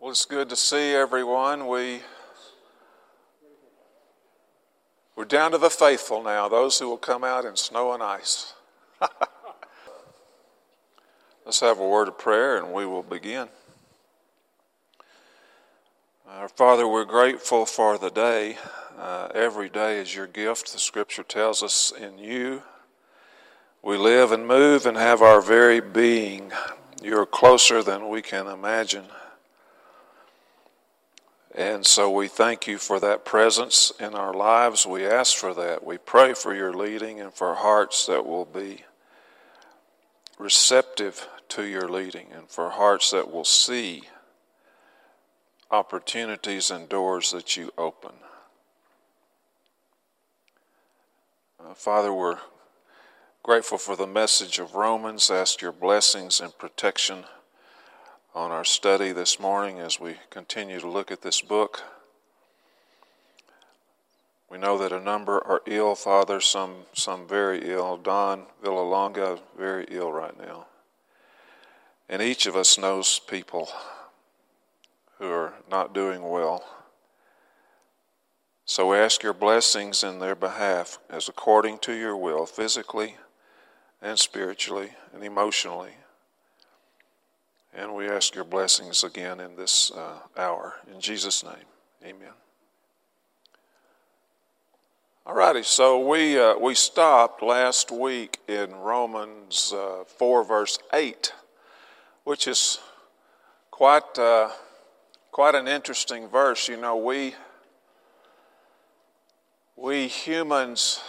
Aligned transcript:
Well, 0.00 0.10
it's 0.12 0.24
good 0.24 0.48
to 0.48 0.56
see 0.56 0.94
everyone. 0.94 1.66
We 1.66 2.00
we're 5.14 5.26
down 5.26 5.50
to 5.50 5.58
the 5.58 5.68
faithful 5.68 6.22
now, 6.22 6.48
those 6.48 6.78
who 6.78 6.88
will 6.88 6.96
come 6.96 7.22
out 7.22 7.44
in 7.44 7.54
snow 7.54 7.92
and 7.92 8.02
ice. 8.02 8.54
Let's 11.44 11.60
have 11.60 11.78
a 11.78 11.86
word 11.86 12.08
of 12.08 12.16
prayer 12.16 12.56
and 12.56 12.72
we 12.72 12.86
will 12.86 13.02
begin. 13.02 13.50
Our 16.26 16.48
Father, 16.48 16.88
we're 16.88 17.04
grateful 17.04 17.66
for 17.66 17.98
the 17.98 18.08
day. 18.08 18.56
Uh, 18.98 19.28
every 19.34 19.68
day 19.68 19.98
is 19.98 20.14
your 20.14 20.26
gift. 20.26 20.72
The 20.72 20.78
Scripture 20.78 21.24
tells 21.24 21.62
us 21.62 21.92
in 21.92 22.16
you 22.16 22.62
we 23.82 23.98
live 23.98 24.32
and 24.32 24.46
move 24.46 24.86
and 24.86 24.96
have 24.96 25.20
our 25.20 25.42
very 25.42 25.80
being. 25.80 26.52
You're 27.02 27.26
closer 27.26 27.82
than 27.82 28.08
we 28.08 28.22
can 28.22 28.46
imagine. 28.46 29.04
And 31.54 31.84
so 31.84 32.10
we 32.10 32.28
thank 32.28 32.66
you 32.68 32.78
for 32.78 33.00
that 33.00 33.24
presence 33.24 33.92
in 33.98 34.14
our 34.14 34.32
lives. 34.32 34.86
We 34.86 35.04
ask 35.04 35.36
for 35.36 35.52
that. 35.54 35.84
We 35.84 35.98
pray 35.98 36.32
for 36.32 36.54
your 36.54 36.72
leading 36.72 37.20
and 37.20 37.34
for 37.34 37.54
hearts 37.56 38.06
that 38.06 38.24
will 38.24 38.44
be 38.44 38.84
receptive 40.38 41.28
to 41.48 41.64
your 41.64 41.88
leading 41.88 42.28
and 42.32 42.48
for 42.48 42.70
hearts 42.70 43.10
that 43.10 43.32
will 43.32 43.44
see 43.44 44.02
opportunities 45.72 46.70
and 46.70 46.88
doors 46.88 47.32
that 47.32 47.56
you 47.56 47.72
open. 47.76 48.12
Uh, 51.58 51.74
Father, 51.74 52.12
we're 52.12 52.38
grateful 53.42 53.78
for 53.78 53.96
the 53.96 54.06
message 54.06 54.60
of 54.60 54.76
Romans. 54.76 55.30
Ask 55.30 55.60
your 55.60 55.72
blessings 55.72 56.40
and 56.40 56.56
protection 56.56 57.24
on 58.34 58.52
our 58.52 58.64
study 58.64 59.12
this 59.12 59.40
morning 59.40 59.80
as 59.80 59.98
we 59.98 60.14
continue 60.30 60.78
to 60.78 60.88
look 60.88 61.10
at 61.10 61.22
this 61.22 61.40
book. 61.40 61.82
We 64.48 64.58
know 64.58 64.78
that 64.78 64.92
a 64.92 65.00
number 65.00 65.38
are 65.44 65.62
ill, 65.66 65.94
Father, 65.94 66.40
some, 66.40 66.86
some 66.92 67.26
very 67.26 67.68
ill. 67.70 67.96
Don 67.96 68.46
Villalonga, 68.62 69.40
very 69.58 69.86
ill 69.88 70.12
right 70.12 70.36
now. 70.38 70.66
And 72.08 72.22
each 72.22 72.46
of 72.46 72.56
us 72.56 72.78
knows 72.78 73.20
people 73.28 73.68
who 75.18 75.30
are 75.30 75.54
not 75.70 75.94
doing 75.94 76.28
well. 76.28 76.64
So 78.64 78.90
we 78.90 78.98
ask 78.98 79.22
your 79.22 79.34
blessings 79.34 80.04
in 80.04 80.20
their 80.20 80.36
behalf 80.36 80.98
as 81.08 81.28
according 81.28 81.78
to 81.80 81.92
your 81.92 82.16
will, 82.16 82.46
physically 82.46 83.16
and 84.00 84.18
spiritually 84.18 84.90
and 85.12 85.24
emotionally. 85.24 85.94
And 87.72 87.94
we 87.94 88.08
ask 88.08 88.34
your 88.34 88.44
blessings 88.44 89.04
again 89.04 89.38
in 89.38 89.54
this 89.54 89.92
uh, 89.92 90.18
hour. 90.36 90.74
In 90.92 91.00
Jesus' 91.00 91.44
name, 91.44 91.54
amen. 92.04 92.32
All 95.24 95.34
righty, 95.34 95.62
so 95.62 96.08
we, 96.08 96.38
uh, 96.38 96.58
we 96.58 96.74
stopped 96.74 97.42
last 97.42 97.92
week 97.92 98.40
in 98.48 98.74
Romans 98.74 99.72
uh, 99.72 100.02
4, 100.04 100.42
verse 100.42 100.78
8, 100.92 101.32
which 102.24 102.48
is 102.48 102.80
quite, 103.70 104.18
uh, 104.18 104.50
quite 105.30 105.54
an 105.54 105.68
interesting 105.68 106.26
verse. 106.26 106.68
You 106.68 106.76
know, 106.76 106.96
we, 106.96 107.34
we 109.76 110.08
humans, 110.08 111.00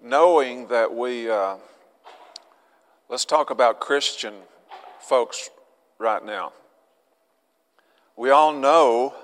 knowing 0.00 0.68
that 0.68 0.94
we, 0.94 1.28
uh, 1.28 1.56
let's 3.08 3.24
talk 3.24 3.50
about 3.50 3.80
Christian 3.80 4.34
folks 5.00 5.50
right 6.00 6.24
now. 6.24 6.52
We 8.16 8.30
all 8.30 8.54
know 8.54 9.14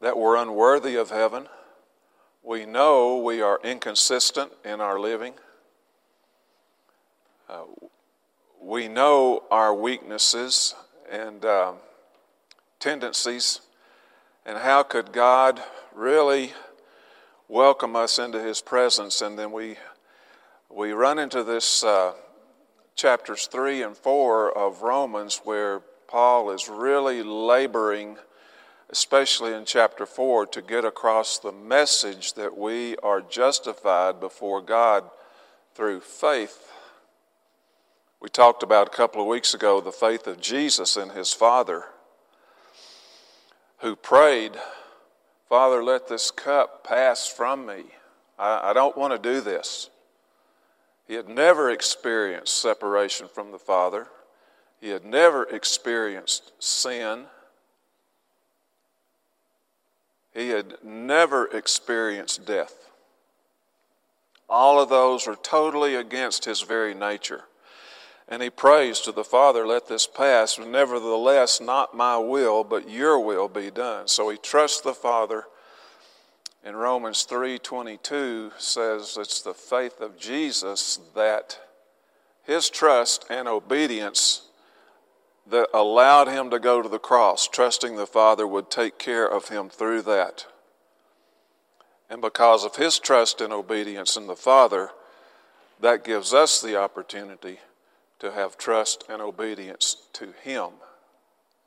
that 0.00 0.16
we're 0.16 0.36
unworthy 0.36 0.94
of 0.94 1.10
heaven. 1.10 1.48
We 2.44 2.64
know 2.64 3.18
we 3.18 3.42
are 3.42 3.58
inconsistent 3.64 4.52
in 4.64 4.80
our 4.80 4.98
living. 4.98 5.34
Uh, 7.48 7.64
we 8.62 8.86
know 8.86 9.42
our 9.50 9.74
weaknesses 9.74 10.74
and 11.10 11.44
uh, 11.44 11.72
tendencies. 12.78 13.60
And 14.46 14.58
how 14.58 14.84
could 14.84 15.12
God 15.12 15.60
really 15.92 16.52
welcome 17.48 17.96
us 17.96 18.20
into 18.20 18.40
His 18.40 18.60
presence? 18.60 19.20
And 19.20 19.36
then 19.36 19.50
we, 19.50 19.78
we 20.70 20.92
run 20.92 21.18
into 21.18 21.42
this. 21.42 21.82
Uh, 21.82 22.12
chapters 22.94 23.46
3 23.46 23.82
and 23.82 23.96
4 23.96 24.56
of 24.56 24.82
Romans, 24.82 25.40
where 25.44 25.80
Paul 26.06 26.50
is 26.50 26.68
really 26.68 27.22
laboring, 27.22 28.18
especially 28.90 29.52
in 29.52 29.64
chapter 29.64 30.06
4, 30.06 30.46
to 30.46 30.62
get 30.62 30.84
across 30.84 31.38
the 31.38 31.52
message 31.52 32.34
that 32.34 32.56
we 32.56 32.96
are 32.98 33.20
justified 33.20 34.20
before 34.20 34.60
God 34.60 35.04
through 35.74 36.00
faith. 36.00 36.70
We 38.20 38.28
talked 38.28 38.62
about 38.62 38.86
a 38.86 38.96
couple 38.96 39.20
of 39.20 39.26
weeks 39.26 39.54
ago 39.54 39.80
the 39.80 39.92
faith 39.92 40.26
of 40.26 40.40
Jesus 40.40 40.96
and 40.96 41.12
his 41.12 41.32
Father, 41.32 41.84
who 43.78 43.96
prayed, 43.96 44.52
Father, 45.48 45.82
let 45.82 46.08
this 46.08 46.30
cup 46.30 46.84
pass 46.84 47.26
from 47.26 47.66
me. 47.66 47.84
I, 48.38 48.70
I 48.70 48.72
don't 48.72 48.96
want 48.96 49.12
to 49.12 49.18
do 49.18 49.40
this. 49.40 49.90
He 51.06 51.14
had 51.14 51.28
never 51.28 51.70
experienced 51.70 52.56
separation 52.56 53.28
from 53.28 53.52
the 53.52 53.58
Father. 53.58 54.08
He 54.80 54.88
had 54.88 55.04
never 55.04 55.44
experienced 55.44 56.52
sin. 56.58 57.26
He 60.32 60.48
had 60.48 60.76
never 60.82 61.46
experienced 61.46 62.46
death. 62.46 62.90
All 64.48 64.80
of 64.80 64.88
those 64.88 65.26
are 65.26 65.36
totally 65.36 65.94
against 65.94 66.44
his 66.44 66.62
very 66.62 66.94
nature. 66.94 67.44
And 68.28 68.42
he 68.42 68.50
prays 68.50 69.00
to 69.00 69.12
the 69.12 69.24
Father, 69.24 69.66
let 69.66 69.88
this 69.88 70.06
pass. 70.06 70.58
Nevertheless, 70.58 71.60
not 71.60 71.94
my 71.94 72.16
will, 72.16 72.64
but 72.64 72.88
your 72.88 73.18
will 73.20 73.48
be 73.48 73.70
done. 73.70 74.08
So 74.08 74.30
he 74.30 74.38
trusts 74.38 74.80
the 74.80 74.94
Father 74.94 75.44
in 76.64 76.74
Romans 76.74 77.26
3:22 77.26 78.52
says 78.58 79.18
it's 79.18 79.42
the 79.42 79.52
faith 79.52 80.00
of 80.00 80.16
Jesus 80.16 80.98
that 81.14 81.60
his 82.42 82.70
trust 82.70 83.26
and 83.28 83.46
obedience 83.46 84.48
that 85.46 85.68
allowed 85.74 86.26
him 86.26 86.48
to 86.48 86.58
go 86.58 86.80
to 86.80 86.88
the 86.88 86.98
cross, 86.98 87.46
trusting 87.46 87.96
the 87.96 88.06
Father 88.06 88.46
would 88.46 88.70
take 88.70 88.98
care 88.98 89.26
of 89.26 89.48
him 89.48 89.68
through 89.68 90.00
that. 90.02 90.46
And 92.08 92.22
because 92.22 92.64
of 92.64 92.76
his 92.76 92.98
trust 92.98 93.42
and 93.42 93.52
obedience 93.52 94.16
in 94.16 94.26
the 94.26 94.36
Father, 94.36 94.90
that 95.80 96.02
gives 96.02 96.32
us 96.32 96.62
the 96.62 96.76
opportunity 96.76 97.60
to 98.20 98.32
have 98.32 98.56
trust 98.56 99.04
and 99.08 99.20
obedience 99.20 99.96
to 100.14 100.32
him 100.32 100.70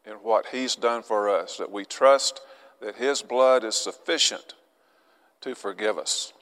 in 0.06 0.14
what 0.14 0.47
he's 0.47 0.75
done 0.75 1.03
for 1.03 1.29
us, 1.29 1.58
that 1.58 1.72
we 1.72 1.85
trust 1.85 2.41
that 2.79 2.96
his 2.96 3.22
blood 3.22 3.64
is 3.64 3.75
sufficient 3.75 4.56
to 5.42 5.56
forgive 5.56 5.98
us. 5.98 6.34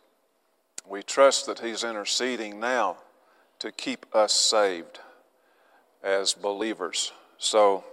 We 0.88 1.04
trust 1.04 1.46
that 1.48 1.60
He's 1.60 1.84
interceding 1.84 2.60
now 2.60 2.98
to 3.60 3.72
keep 3.72 4.06
us 4.14 4.34
saved 4.34 5.00
as 6.04 6.34
believers. 6.34 7.12
So, 7.38 7.84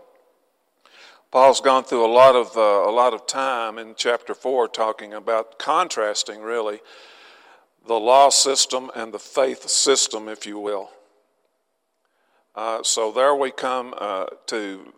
Paul's 1.30 1.62
gone 1.62 1.84
through 1.84 2.04
a 2.04 2.12
lot 2.12 2.36
of 2.36 2.54
uh, 2.56 2.60
a 2.60 2.92
lot 2.92 3.14
of 3.14 3.26
time 3.26 3.78
in 3.78 3.94
chapter 3.96 4.34
four 4.34 4.68
talking 4.68 5.14
about 5.14 5.58
contrasting 5.58 6.42
really 6.42 6.80
the 7.86 7.98
law 7.98 8.28
system 8.28 8.90
and 8.94 9.14
the 9.14 9.18
faith 9.18 9.68
system, 9.68 10.28
if 10.28 10.46
you 10.46 10.58
will. 10.58 10.90
Uh, 12.54 12.82
so 12.82 13.10
there 13.10 13.34
we 13.34 13.50
come 13.50 13.94
uh, 13.96 14.26
to 14.46 14.92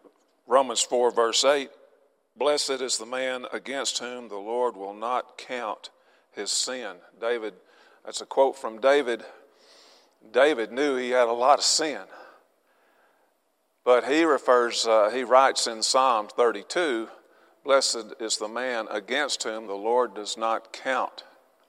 Romans 0.48 0.81
four 0.81 1.12
verse 1.12 1.44
eight. 1.44 1.70
Blessed 2.37 2.82
is 2.82 2.99
the 2.99 3.06
man 3.06 3.46
against 3.52 4.00
whom 4.00 4.28
the 4.28 4.34
Lord 4.34 4.76
will 4.76 4.94
not 4.94 5.38
count 5.38 5.90
his 6.34 6.50
sin. 6.50 6.96
David, 7.20 7.54
that's 8.04 8.20
a 8.20 8.26
quote 8.26 8.56
from 8.56 8.81
David. 8.81 9.25
David 10.32 10.72
knew 10.72 10.96
he 10.96 11.10
had 11.10 11.28
a 11.28 11.32
lot 11.32 11.58
of 11.58 11.64
sin. 11.64 12.02
But 13.84 14.04
he 14.04 14.25
refers, 14.25 14.86
uh, 14.86 15.10
he 15.10 15.25
writes 15.25 15.66
in 15.66 15.82
Psalm 15.82 16.28
32 16.28 17.08
Blessed 17.64 18.14
is 18.20 18.36
the 18.36 18.48
man 18.48 18.86
against 18.90 19.42
whom 19.44 19.66
the 19.66 19.75
Lord 19.75 20.14
does 20.14 20.36
not 20.36 20.70
count, 20.72 21.25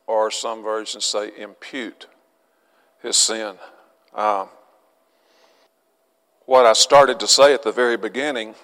or 0.07 0.29
some 0.29 0.61
versions 0.61 1.05
say 1.05 1.31
impute 1.37 2.07
his 3.01 3.15
sin. 3.15 3.55
Um, 4.13 4.49
what 6.45 6.65
I 6.65 6.73
started 6.73 7.19
to 7.21 7.27
say 7.27 7.53
at 7.53 7.63
the 7.63 7.71
very 7.71 7.95
beginning 7.95 8.55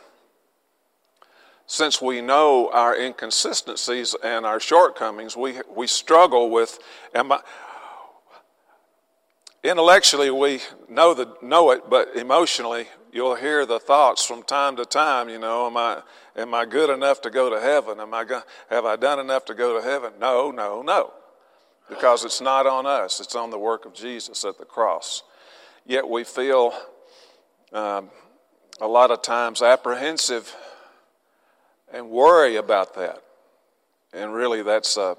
since 1.72 2.02
we 2.02 2.20
know 2.20 2.70
our 2.74 2.94
inconsistencies 2.98 4.14
and 4.22 4.46
our 4.46 4.60
shortcomings, 4.60 5.38
we, 5.38 5.56
we 5.74 5.88
struggle 5.88 6.50
with, 6.50 6.78
am 7.16 7.32
I, 7.32 7.40
intellectually 9.64 10.30
we 10.32 10.60
know, 10.90 11.14
the, 11.14 11.34
know 11.42 11.72
it, 11.72 11.90
but 11.90 12.14
emotionally 12.18 12.88
you'll 13.14 13.36
hear 13.36 13.66
the 13.66 13.80
thoughts 13.80 14.26
from 14.26 14.44
time 14.44 14.76
to 14.76 14.84
time, 14.84 15.30
you 15.30 15.40
know, 15.40 15.68
am 15.68 15.78
I, 15.78 16.02
am 16.36 16.54
I 16.54 16.66
good 16.66 16.90
enough 16.90 17.22
to 17.22 17.30
go 17.30 17.50
to 17.50 17.62
heaven? 17.62 18.02
Am 18.02 18.14
I 18.14 18.26
have 18.70 18.84
I 18.84 18.98
done 18.98 19.20
enough 19.20 19.46
to 19.46 19.54
go 19.54 19.80
to 19.80 19.82
heaven? 19.82 20.12
No, 20.20 20.52
no, 20.52 20.82
no. 20.82 21.14
Because 21.88 22.26
it's 22.26 22.42
not 22.42 22.68
on 22.68 22.86
us, 22.86 23.22
it's 23.22 23.34
on 23.34 23.50
the 23.50 23.58
work 23.58 23.86
of 23.86 23.94
Jesus 23.94 24.44
at 24.44 24.58
the 24.58 24.66
cross. 24.66 25.24
Yet 25.86 26.10
we 26.10 26.26
feel 26.26 26.74
um, 27.72 28.10
a 28.82 28.88
lot 28.88 29.10
of 29.10 29.22
times 29.22 29.62
apprehensive 29.62 30.54
and 31.94 32.10
worry 32.10 32.56
about 32.56 32.96
that. 32.96 33.22
And 34.14 34.34
really, 34.34 34.64
that's 34.64 34.98
a, 34.98 35.18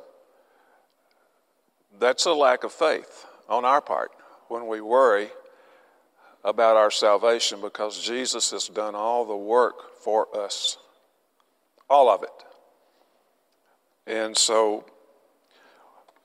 that's 1.98 2.26
a 2.26 2.32
lack 2.32 2.64
of 2.64 2.72
faith 2.72 3.26
on 3.48 3.64
our 3.64 3.80
part 3.80 4.12
when 4.48 4.66
we 4.66 4.80
worry 4.80 5.28
about 6.44 6.76
our 6.76 6.90
salvation 6.90 7.60
because 7.60 8.02
Jesus 8.02 8.50
has 8.50 8.68
done 8.68 8.94
all 8.94 9.24
the 9.24 9.36
work 9.36 10.00
for 10.00 10.26
us, 10.36 10.76
all 11.88 12.10
of 12.10 12.22
it. 12.22 12.30
And 14.06 14.36
so 14.36 14.84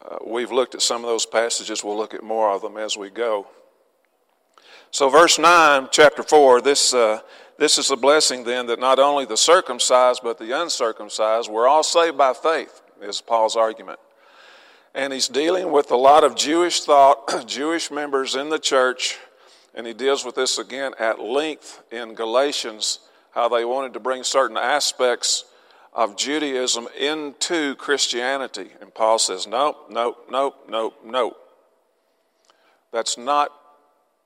uh, 0.04 0.18
we've 0.26 0.52
looked 0.52 0.76
at 0.76 0.82
some 0.82 1.04
of 1.04 1.10
those 1.10 1.26
passages. 1.26 1.84
We'll 1.84 1.98
look 1.98 2.14
at 2.14 2.24
more 2.24 2.52
of 2.52 2.62
them 2.62 2.78
as 2.78 2.98
we 2.98 3.10
go. 3.10 3.48
So, 4.90 5.10
verse 5.10 5.38
9, 5.38 5.90
chapter 5.92 6.24
4, 6.24 6.62
this, 6.62 6.94
uh, 6.94 7.20
this 7.57 7.77
is 7.77 7.89
a 7.89 7.95
blessing 7.95 8.44
then 8.44 8.68
that 8.68 8.80
not 8.80 9.00
only 9.00 9.25
the 9.25 9.38
circumcised 9.38 10.21
but 10.24 10.38
the 10.38 10.59
uncircumcised, 10.59 11.50
we're 11.50 11.68
all 11.68 11.83
saved 11.83 12.18
by 12.18 12.33
faith, 12.33 12.81
is 13.01 13.21
Paul's 13.21 13.56
argument. 13.56 14.00
And 14.94 15.13
he's 15.13 15.27
dealing 15.27 15.71
with 15.71 15.92
a 15.92 15.95
lot 15.95 16.24
of 16.24 16.36
Jewish 16.36 16.81
thought, 16.81 17.48
Jewish 17.48 17.92
members 17.92 18.36
in 18.36 18.50
the 18.50 18.59
church, 18.59 19.18
and 19.75 19.86
he 19.86 19.94
deals 19.94 20.25
with 20.25 20.36
this 20.36 20.57
again 20.57 20.94
at 21.00 21.19
length 21.19 21.83
in 21.92 22.15
Galatians, 22.15 23.00
how 23.31 23.48
they 23.48 23.65
wanted 23.65 23.94
to 23.94 24.00
bring 24.00 24.24
certain 24.24 24.57
aspects 24.57 25.45
of 25.94 26.15
Judaism 26.15 26.88
into 27.00 27.75
Christianity. 27.75 28.69
And 28.81 28.94
Paul 28.94 29.19
says, 29.19 29.48
nope, 29.48 29.88
nope, 29.89 30.27
nope, 30.30 30.56
nope, 30.69 30.94
nope. 31.03 31.38
That's 32.92 33.18
not 33.18 33.51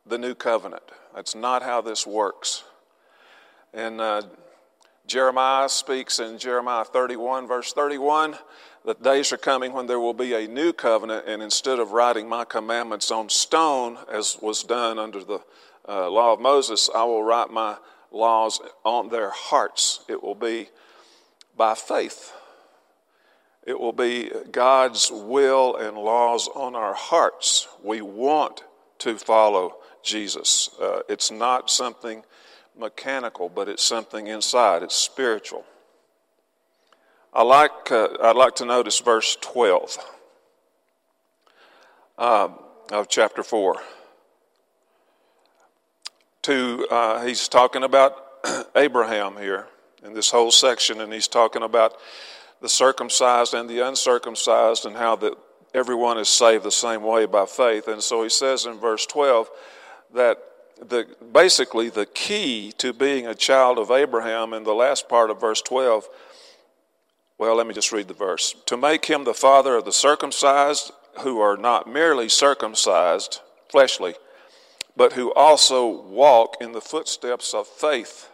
the 0.06 0.18
new 0.18 0.36
covenant. 0.36 0.84
That's 1.16 1.36
not 1.36 1.64
how 1.64 1.82
this 1.82 2.06
works. 2.08 2.64
And 3.74 4.02
uh, 4.02 4.24
Jeremiah 5.08 5.70
speaks 5.70 6.20
in 6.20 6.38
Jeremiah 6.38 6.84
31, 6.84 7.48
verse 7.48 7.74
31, 7.74 8.36
that 8.86 9.04
days 9.04 9.32
are 9.32 9.38
coming 9.38 9.74
when 9.74 9.88
there 9.88 10.00
will 10.00 10.14
be 10.14 10.34
a 10.34 10.48
new 10.48 10.74
covenant, 10.74 11.26
and 11.28 11.42
instead 11.42 11.80
of 11.80 11.92
writing 11.92 12.28
my 12.28 12.44
commandments 12.44 13.12
on 13.12 13.30
stone, 13.30 13.98
as 14.12 14.38
was 14.42 14.64
done 14.64 15.00
under 15.00 15.24
the 15.24 15.40
uh, 15.88 16.10
law 16.10 16.34
of 16.34 16.40
Moses, 16.40 16.90
I 16.94 17.04
will 17.04 17.24
write 17.24 17.50
my 17.50 17.78
laws 18.12 18.60
on 18.84 19.10
their 19.10 19.30
hearts. 19.30 20.04
It 20.08 20.22
will 20.22 20.36
be 20.36 20.70
by 21.56 21.76
faith. 21.76 22.34
It 23.66 23.80
will 23.80 23.94
be 23.94 24.32
God's 24.52 25.12
will 25.12 25.76
and 25.76 25.98
laws 25.98 26.50
on 26.56 26.76
our 26.76 26.94
hearts. 26.94 27.68
We 27.84 28.02
want 28.02 28.64
to 29.00 29.18
follow 29.18 29.78
Jesus. 30.04 30.70
Uh, 30.82 31.02
it's 31.08 31.32
not 31.32 31.70
something 31.70 32.24
mechanical, 32.82 33.48
but 33.48 33.70
it's 33.70 33.84
something 33.84 34.28
inside, 34.28 34.84
it's 34.84 34.96
spiritual. 34.96 35.64
I 37.34 37.44
like, 37.44 37.90
uh, 37.90 38.10
I'd 38.22 38.36
like 38.36 38.56
to 38.56 38.66
notice 38.66 39.00
verse 39.00 39.38
12 39.40 39.98
um, 42.18 42.56
of 42.92 43.08
chapter 43.08 43.44
4. 43.44 43.78
To, 46.42 46.88
uh, 46.92 47.26
he's 47.26 47.48
talking 47.48 47.84
about 47.84 48.16
Abraham 48.76 49.38
here 49.38 49.68
in 50.04 50.14
this 50.14 50.32
whole 50.32 50.52
section, 50.52 51.00
and 51.00 51.14
he's 51.14 51.30
talking 51.30 51.64
about 51.64 51.96
the 52.62 52.68
circumcised 52.68 53.54
and 53.54 53.70
the 53.70 53.88
uncircumcised 53.88 54.86
and 54.86 54.96
how 54.98 55.16
that 55.18 55.38
everyone 55.74 56.18
is 56.18 56.28
saved 56.28 56.64
the 56.64 56.72
same 56.72 57.04
way 57.04 57.26
by 57.26 57.46
faith. 57.46 57.88
And 57.88 58.02
so 58.04 58.24
he 58.24 58.30
says 58.30 58.66
in 58.66 58.80
verse 58.80 59.06
12, 59.06 59.50
that 60.16 60.38
the, 60.82 61.08
basically 61.32 61.90
the 61.90 62.06
key 62.06 62.74
to 62.78 62.94
being 62.94 63.28
a 63.28 63.36
child 63.36 63.78
of 63.78 63.92
Abraham 63.92 64.54
in 64.54 64.64
the 64.64 64.74
last 64.74 65.08
part 65.08 65.30
of 65.30 65.40
verse 65.40 65.62
12, 65.62 66.08
well, 67.38 67.56
let 67.56 67.68
me 67.68 67.74
just 67.74 67.92
read 67.92 68.08
the 68.08 68.14
verse. 68.14 68.56
To 68.66 68.78
make 68.78 69.06
him 69.06 69.24
the 69.24 69.34
father 69.34 69.76
of 69.76 69.86
the 69.86 69.94
circumcised 69.94 70.92
who 71.22 71.40
are 71.40 71.58
not 71.58 71.92
merely 71.92 72.30
circumcised, 72.30 73.42
fleshly, 73.70 74.16
but 74.96 75.14
who 75.14 75.34
also 75.34 75.88
walk 75.88 76.58
in 76.62 76.72
the 76.72 76.82
footsteps 76.82 77.54
of 77.54 77.68
faith 77.68 78.30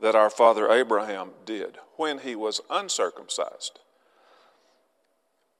that 0.00 0.14
our 0.14 0.30
father 0.30 0.70
Abraham 0.70 1.30
did 1.44 1.78
when 1.96 2.18
he 2.18 2.34
was 2.34 2.60
uncircumcised 2.70 3.78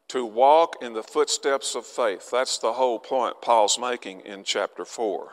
to 0.09 0.27
walk 0.27 0.77
in 0.83 0.93
the 0.93 1.03
footsteps 1.03 1.75
of 1.75 1.87
faith. 1.87 2.31
That's 2.31 2.59
the 2.59 2.75
whole 2.75 2.99
point 2.99 3.41
Paul's 3.41 3.79
making 3.79 4.21
in 4.21 4.45
chapter 4.45 4.85
4 4.85 5.33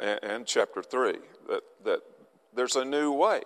and, 0.00 0.20
and, 0.22 0.46
chapter 0.46 0.82
3 0.82 1.14
that, 1.48 1.62
that 1.84 2.00
there's 2.54 2.76
a 2.76 2.84
new 2.84 3.12
way. 3.12 3.42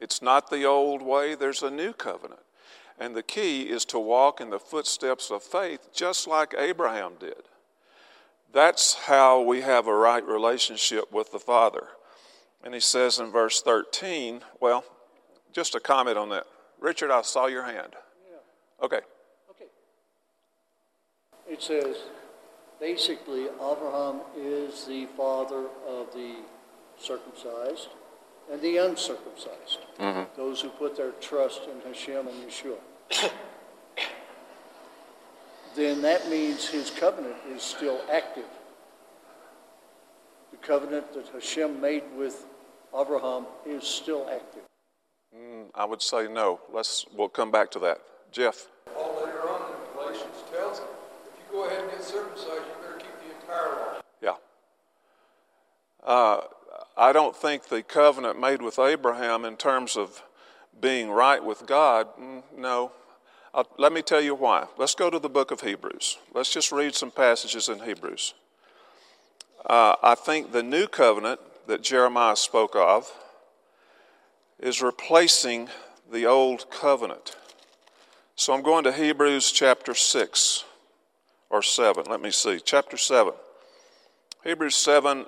It's 0.00 0.20
not 0.20 0.50
the 0.50 0.64
old 0.64 1.02
way, 1.02 1.34
there's 1.34 1.62
a 1.62 1.70
new 1.70 1.92
covenant. 1.92 2.40
And 2.98 3.14
the 3.14 3.22
key 3.22 3.62
is 3.62 3.84
to 3.86 3.98
walk 3.98 4.40
in 4.40 4.50
the 4.50 4.58
footsteps 4.58 5.30
of 5.30 5.42
faith 5.42 5.88
just 5.92 6.26
like 6.26 6.54
Abraham 6.56 7.12
did. 7.18 7.42
That's 8.52 8.94
how 8.94 9.42
we 9.42 9.60
have 9.60 9.86
a 9.86 9.94
right 9.94 10.24
relationship 10.26 11.12
with 11.12 11.32
the 11.32 11.38
Father. 11.38 11.88
And 12.64 12.72
he 12.72 12.80
says 12.80 13.18
in 13.18 13.30
verse 13.30 13.60
13, 13.60 14.40
well, 14.60 14.84
just 15.52 15.74
a 15.74 15.80
comment 15.80 16.16
on 16.16 16.30
that. 16.30 16.44
Richard, 16.80 17.10
I 17.10 17.22
saw 17.22 17.46
your 17.46 17.64
hand. 17.64 17.94
Yeah. 18.30 18.84
Okay 18.84 19.00
Okay. 19.50 19.66
it 21.48 21.62
says 21.62 21.96
basically 22.80 23.46
Abraham 23.54 24.20
is 24.36 24.84
the 24.84 25.06
father 25.16 25.66
of 25.86 26.12
the 26.12 26.36
circumcised 26.98 27.88
and 28.50 28.60
the 28.60 28.76
uncircumcised, 28.76 29.80
mm-hmm. 29.98 30.22
those 30.36 30.60
who 30.60 30.68
put 30.70 30.96
their 30.96 31.12
trust 31.12 31.62
in 31.64 31.80
Hashem 31.80 32.28
and 32.28 32.48
Yeshua. 32.48 32.76
then 35.74 36.00
that 36.02 36.28
means 36.30 36.68
his 36.68 36.90
covenant 36.90 37.36
is 37.50 37.62
still 37.62 38.00
active. 38.10 38.44
The 40.52 40.56
covenant 40.58 41.12
that 41.14 41.28
Hashem 41.28 41.80
made 41.80 42.04
with 42.16 42.46
Abraham 42.98 43.46
is 43.66 43.84
still 43.84 44.28
active. 44.32 44.62
Mm, 45.36 45.66
I 45.74 45.84
would 45.84 46.00
say 46.00 46.28
no. 46.28 46.60
Let's. 46.72 47.04
We'll 47.14 47.28
come 47.28 47.50
back 47.50 47.70
to 47.72 47.78
that. 47.80 47.98
Jeff. 48.30 48.68
Paul 48.94 49.24
later 49.24 49.48
on 49.48 49.60
in 49.72 49.92
Galatians 49.92 50.44
tells 50.52 50.78
him 50.78 50.86
go 51.56 51.66
ahead 51.66 51.80
and 51.80 51.90
get 51.90 52.02
circumcised, 52.02 52.48
you 52.48 52.82
better 52.82 52.98
keep 52.98 53.08
the 53.20 53.40
entire 53.40 53.72
law. 53.72 54.00
Yeah. 54.20 54.34
Uh, 56.06 56.42
I 56.96 57.12
don't 57.12 57.36
think 57.36 57.64
the 57.64 57.82
covenant 57.82 58.40
made 58.40 58.62
with 58.62 58.78
Abraham 58.78 59.44
in 59.44 59.56
terms 59.56 59.96
of 59.96 60.22
being 60.80 61.10
right 61.10 61.42
with 61.42 61.66
God, 61.66 62.08
mm, 62.16 62.42
no. 62.56 62.92
I'll, 63.52 63.68
let 63.78 63.92
me 63.92 64.02
tell 64.02 64.20
you 64.20 64.34
why. 64.34 64.66
Let's 64.78 64.94
go 64.94 65.10
to 65.10 65.18
the 65.18 65.28
book 65.28 65.50
of 65.50 65.62
Hebrews. 65.62 66.18
Let's 66.32 66.52
just 66.52 66.70
read 66.70 66.94
some 66.94 67.10
passages 67.10 67.68
in 67.68 67.80
Hebrews. 67.80 68.34
Uh, 69.68 69.96
I 70.02 70.14
think 70.14 70.52
the 70.52 70.62
new 70.62 70.86
covenant 70.86 71.40
that 71.66 71.82
Jeremiah 71.82 72.36
spoke 72.36 72.76
of 72.76 73.10
is 74.60 74.80
replacing 74.80 75.68
the 76.12 76.26
old 76.26 76.70
covenant. 76.70 77.36
So 78.36 78.52
I'm 78.52 78.62
going 78.62 78.84
to 78.84 78.92
Hebrews 78.92 79.50
chapter 79.50 79.94
6 79.94 80.64
or 81.50 81.62
7. 81.62 82.04
Let 82.08 82.20
me 82.20 82.30
see. 82.30 82.60
Chapter 82.64 82.96
7. 82.96 83.32
Hebrews 84.44 84.76
7, 84.76 85.26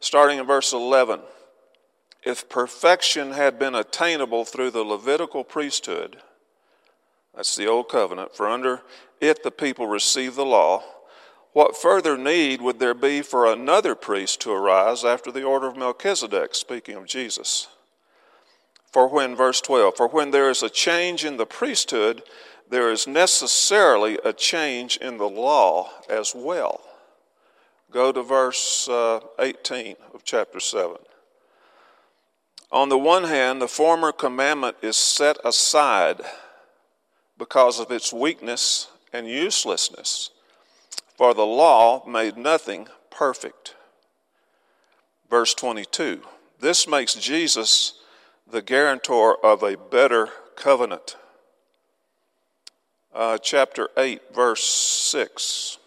starting 0.00 0.38
in 0.38 0.46
verse 0.46 0.72
11. 0.72 1.20
If 2.24 2.48
perfection 2.48 3.32
had 3.32 3.58
been 3.58 3.74
attainable 3.74 4.44
through 4.44 4.72
the 4.72 4.82
Levitical 4.82 5.44
priesthood, 5.44 6.18
that's 7.34 7.54
the 7.54 7.66
old 7.66 7.88
covenant, 7.88 8.34
for 8.34 8.48
under 8.48 8.82
it 9.20 9.42
the 9.42 9.50
people 9.50 9.86
received 9.86 10.36
the 10.36 10.44
law, 10.44 10.82
what 11.52 11.76
further 11.76 12.16
need 12.16 12.60
would 12.60 12.78
there 12.78 12.94
be 12.94 13.22
for 13.22 13.46
another 13.46 13.94
priest 13.94 14.40
to 14.42 14.52
arise 14.52 15.04
after 15.04 15.32
the 15.32 15.44
order 15.44 15.66
of 15.66 15.76
Melchizedek, 15.76 16.54
speaking 16.54 16.96
of 16.96 17.06
Jesus? 17.06 17.68
For 18.92 19.08
when, 19.08 19.36
verse 19.36 19.60
12, 19.60 19.96
for 19.96 20.08
when 20.08 20.30
there 20.30 20.50
is 20.50 20.62
a 20.62 20.70
change 20.70 21.24
in 21.24 21.36
the 21.36 21.46
priesthood, 21.46 22.22
there 22.70 22.90
is 22.90 23.06
necessarily 23.06 24.18
a 24.24 24.32
change 24.32 24.96
in 24.98 25.18
the 25.18 25.28
law 25.28 25.90
as 26.08 26.34
well. 26.34 26.80
Go 27.90 28.12
to 28.12 28.22
verse 28.22 28.88
uh, 28.88 29.20
18 29.38 29.96
of 30.14 30.24
chapter 30.24 30.60
7. 30.60 30.96
On 32.70 32.90
the 32.90 32.98
one 32.98 33.24
hand, 33.24 33.62
the 33.62 33.68
former 33.68 34.12
commandment 34.12 34.76
is 34.82 34.96
set 34.96 35.38
aside 35.44 36.20
because 37.38 37.80
of 37.80 37.90
its 37.90 38.12
weakness 38.12 38.88
and 39.12 39.26
uselessness, 39.26 40.30
for 41.16 41.32
the 41.32 41.46
law 41.46 42.04
made 42.06 42.36
nothing 42.36 42.88
perfect. 43.10 43.74
verse 45.30 45.54
22. 45.54 46.22
This 46.60 46.86
makes 46.86 47.14
Jesus 47.14 47.94
the 48.50 48.62
guarantor 48.62 49.44
of 49.44 49.62
a 49.62 49.76
better 49.76 50.28
covenant. 50.56 51.16
Uh, 53.14 53.38
chapter 53.38 53.88
8, 53.96 54.34
verse 54.34 54.64
6. 54.64 55.77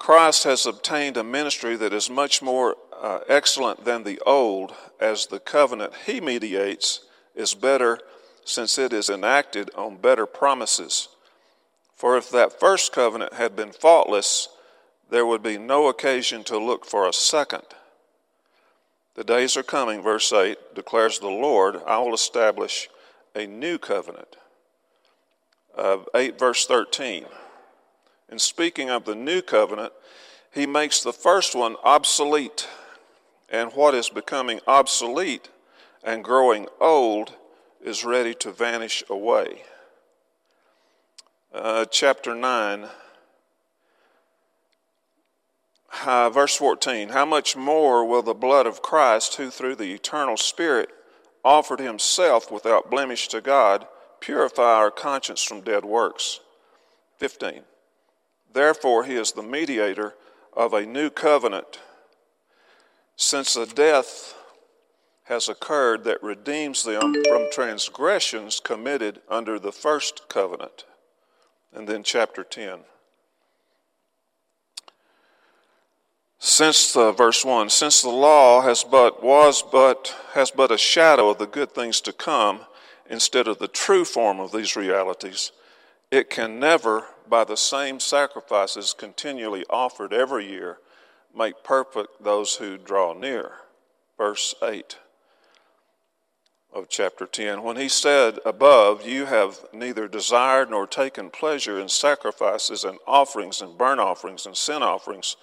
Christ 0.00 0.44
has 0.44 0.64
obtained 0.64 1.18
a 1.18 1.22
ministry 1.22 1.76
that 1.76 1.92
is 1.92 2.08
much 2.08 2.40
more 2.40 2.74
uh, 3.02 3.20
excellent 3.28 3.84
than 3.84 4.02
the 4.02 4.18
old, 4.24 4.72
as 4.98 5.26
the 5.26 5.38
covenant 5.38 5.92
he 6.06 6.22
mediates 6.22 7.00
is 7.34 7.52
better 7.52 8.00
since 8.42 8.78
it 8.78 8.94
is 8.94 9.10
enacted 9.10 9.70
on 9.74 9.98
better 9.98 10.24
promises. 10.24 11.08
For 11.94 12.16
if 12.16 12.30
that 12.30 12.58
first 12.58 12.92
covenant 12.92 13.34
had 13.34 13.54
been 13.54 13.72
faultless, 13.72 14.48
there 15.10 15.26
would 15.26 15.42
be 15.42 15.58
no 15.58 15.88
occasion 15.88 16.44
to 16.44 16.56
look 16.56 16.86
for 16.86 17.06
a 17.06 17.12
second. 17.12 17.64
The 19.16 19.24
days 19.24 19.54
are 19.54 19.62
coming, 19.62 20.00
verse 20.00 20.32
8 20.32 20.74
declares 20.74 21.18
the 21.18 21.28
Lord, 21.28 21.76
I 21.86 21.98
will 21.98 22.14
establish 22.14 22.88
a 23.34 23.46
new 23.46 23.76
covenant. 23.76 24.36
Uh, 25.76 25.98
8 26.14 26.38
verse 26.38 26.66
13. 26.66 27.26
In 28.30 28.38
speaking 28.38 28.90
of 28.90 29.04
the 29.04 29.16
new 29.16 29.42
covenant, 29.42 29.92
he 30.52 30.66
makes 30.66 31.02
the 31.02 31.12
first 31.12 31.54
one 31.54 31.76
obsolete. 31.82 32.68
And 33.48 33.72
what 33.72 33.94
is 33.94 34.08
becoming 34.08 34.60
obsolete 34.68 35.48
and 36.04 36.22
growing 36.22 36.68
old 36.80 37.34
is 37.84 38.04
ready 38.04 38.34
to 38.34 38.52
vanish 38.52 39.02
away. 39.10 39.64
Uh, 41.52 41.84
chapter 41.86 42.34
9, 42.34 42.86
uh, 46.06 46.30
verse 46.30 46.54
14 46.56 47.08
How 47.08 47.24
much 47.24 47.56
more 47.56 48.04
will 48.04 48.22
the 48.22 48.34
blood 48.34 48.66
of 48.66 48.82
Christ, 48.82 49.34
who 49.34 49.50
through 49.50 49.74
the 49.74 49.92
eternal 49.92 50.36
Spirit 50.36 50.90
offered 51.44 51.80
himself 51.80 52.52
without 52.52 52.90
blemish 52.90 53.26
to 53.28 53.40
God, 53.40 53.88
purify 54.20 54.74
our 54.74 54.92
conscience 54.92 55.42
from 55.42 55.62
dead 55.62 55.84
works? 55.84 56.38
15. 57.16 57.62
Therefore, 58.52 59.04
he 59.04 59.14
is 59.14 59.32
the 59.32 59.42
mediator 59.42 60.14
of 60.52 60.74
a 60.74 60.86
new 60.86 61.10
covenant, 61.10 61.80
since 63.16 63.56
a 63.56 63.66
death 63.66 64.34
has 65.24 65.48
occurred 65.48 66.02
that 66.04 66.22
redeems 66.22 66.82
them 66.82 67.14
from 67.28 67.48
transgressions 67.52 68.58
committed 68.58 69.20
under 69.28 69.58
the 69.58 69.70
first 69.70 70.28
covenant. 70.28 70.84
And 71.72 71.86
then, 71.86 72.02
chapter 72.02 72.42
10. 72.42 72.80
Since 76.42 76.94
the 76.94 77.12
verse 77.12 77.44
1, 77.44 77.68
since 77.68 78.00
the 78.00 78.08
law 78.08 78.62
has 78.62 78.82
but 78.82 79.22
was 79.22 79.62
but 79.62 80.16
has 80.32 80.50
but 80.50 80.72
a 80.72 80.78
shadow 80.78 81.28
of 81.28 81.38
the 81.38 81.46
good 81.46 81.70
things 81.72 82.00
to 82.00 82.12
come 82.12 82.60
instead 83.08 83.46
of 83.46 83.58
the 83.58 83.68
true 83.68 84.06
form 84.06 84.40
of 84.40 84.50
these 84.50 84.74
realities, 84.74 85.52
it 86.10 86.30
can 86.30 86.58
never, 86.58 87.04
by 87.30 87.44
the 87.44 87.56
same 87.56 88.00
sacrifices 88.00 88.92
continually 88.92 89.64
offered 89.70 90.12
every 90.12 90.50
year, 90.50 90.78
make 91.34 91.62
perfect 91.62 92.22
those 92.22 92.56
who 92.56 92.76
draw 92.76 93.14
near. 93.14 93.52
Verse 94.18 94.54
8 94.62 94.98
of 96.74 96.88
chapter 96.88 97.26
10. 97.26 97.62
When 97.62 97.76
he 97.76 97.88
said 97.88 98.38
above, 98.44 99.06
You 99.06 99.26
have 99.26 99.64
neither 99.72 100.08
desired 100.08 100.70
nor 100.70 100.86
taken 100.86 101.30
pleasure 101.30 101.80
in 101.80 101.88
sacrifices 101.88 102.84
and 102.84 102.98
offerings 103.06 103.60
and 103.60 103.78
burnt 103.78 104.00
offerings 104.00 104.44
and 104.44 104.56
sin 104.56 104.82
offerings, 104.82 105.36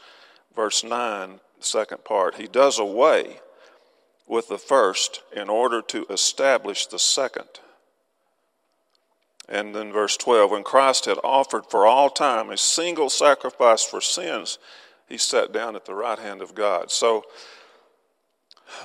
verse 0.56 0.84
9, 0.84 1.40
second 1.60 2.04
part, 2.04 2.36
he 2.36 2.48
does 2.48 2.80
away 2.80 3.40
with 4.28 4.50
the 4.50 4.58
first 4.58 5.22
in 5.36 5.50
order 5.50 5.82
to 5.82 6.06
establish 6.10 6.86
the 6.86 7.00
second. 7.00 7.48
And 9.50 9.74
then 9.74 9.94
verse 9.94 10.18
12, 10.18 10.52
when 10.52 10.64
Christ 10.64 11.06
had 11.06 11.20
offered 11.24 11.66
for 11.68 11.86
all 11.86 12.10
time 12.10 12.50
a 12.50 12.58
single 12.58 13.10
sacrifice 13.10 13.84
for 13.84 14.02
sins, 14.02 14.58
he 15.08 15.18
sat 15.18 15.54
down 15.54 15.76
at 15.76 15.86
the 15.86 15.96
right 15.96 16.20
hand 16.20 16.42
of 16.42 16.54
God. 16.54 16.92
So, 16.92 17.24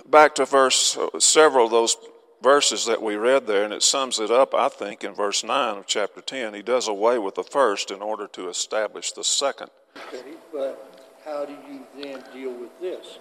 back 0.07 0.37
to 0.37 0.45
verse, 0.45 0.97
several 1.19 1.66
of 1.66 1.73
those 1.73 1.97
verses 2.42 2.87
that 2.87 3.02
we 3.02 3.16
read 3.16 3.47
there, 3.47 3.64
and 3.64 3.73
it 3.73 3.83
sums 3.83 4.21
it 4.21 4.31
up, 4.31 4.54
I 4.54 4.69
think, 4.69 5.02
in 5.02 5.14
verse 5.14 5.42
9 5.42 5.78
of 5.78 5.87
chapter 5.87 6.21
10. 6.21 6.54
He 6.54 6.62
does 6.62 6.88
away 6.88 7.19
with 7.19 7.35
the 7.35 7.45
first 7.45 7.90
in 7.90 8.00
order 8.00 8.26
to 8.28 8.49
establish 8.49 9.12
the 9.12 9.25
second. 9.25 9.71
Okay, 10.09 10.23
but 10.52 11.19
how 11.25 11.45
do 11.45 11.57
you 11.69 11.87
then 12.00 12.23
deal 12.33 12.52
with 12.52 12.81
this? 12.81 13.19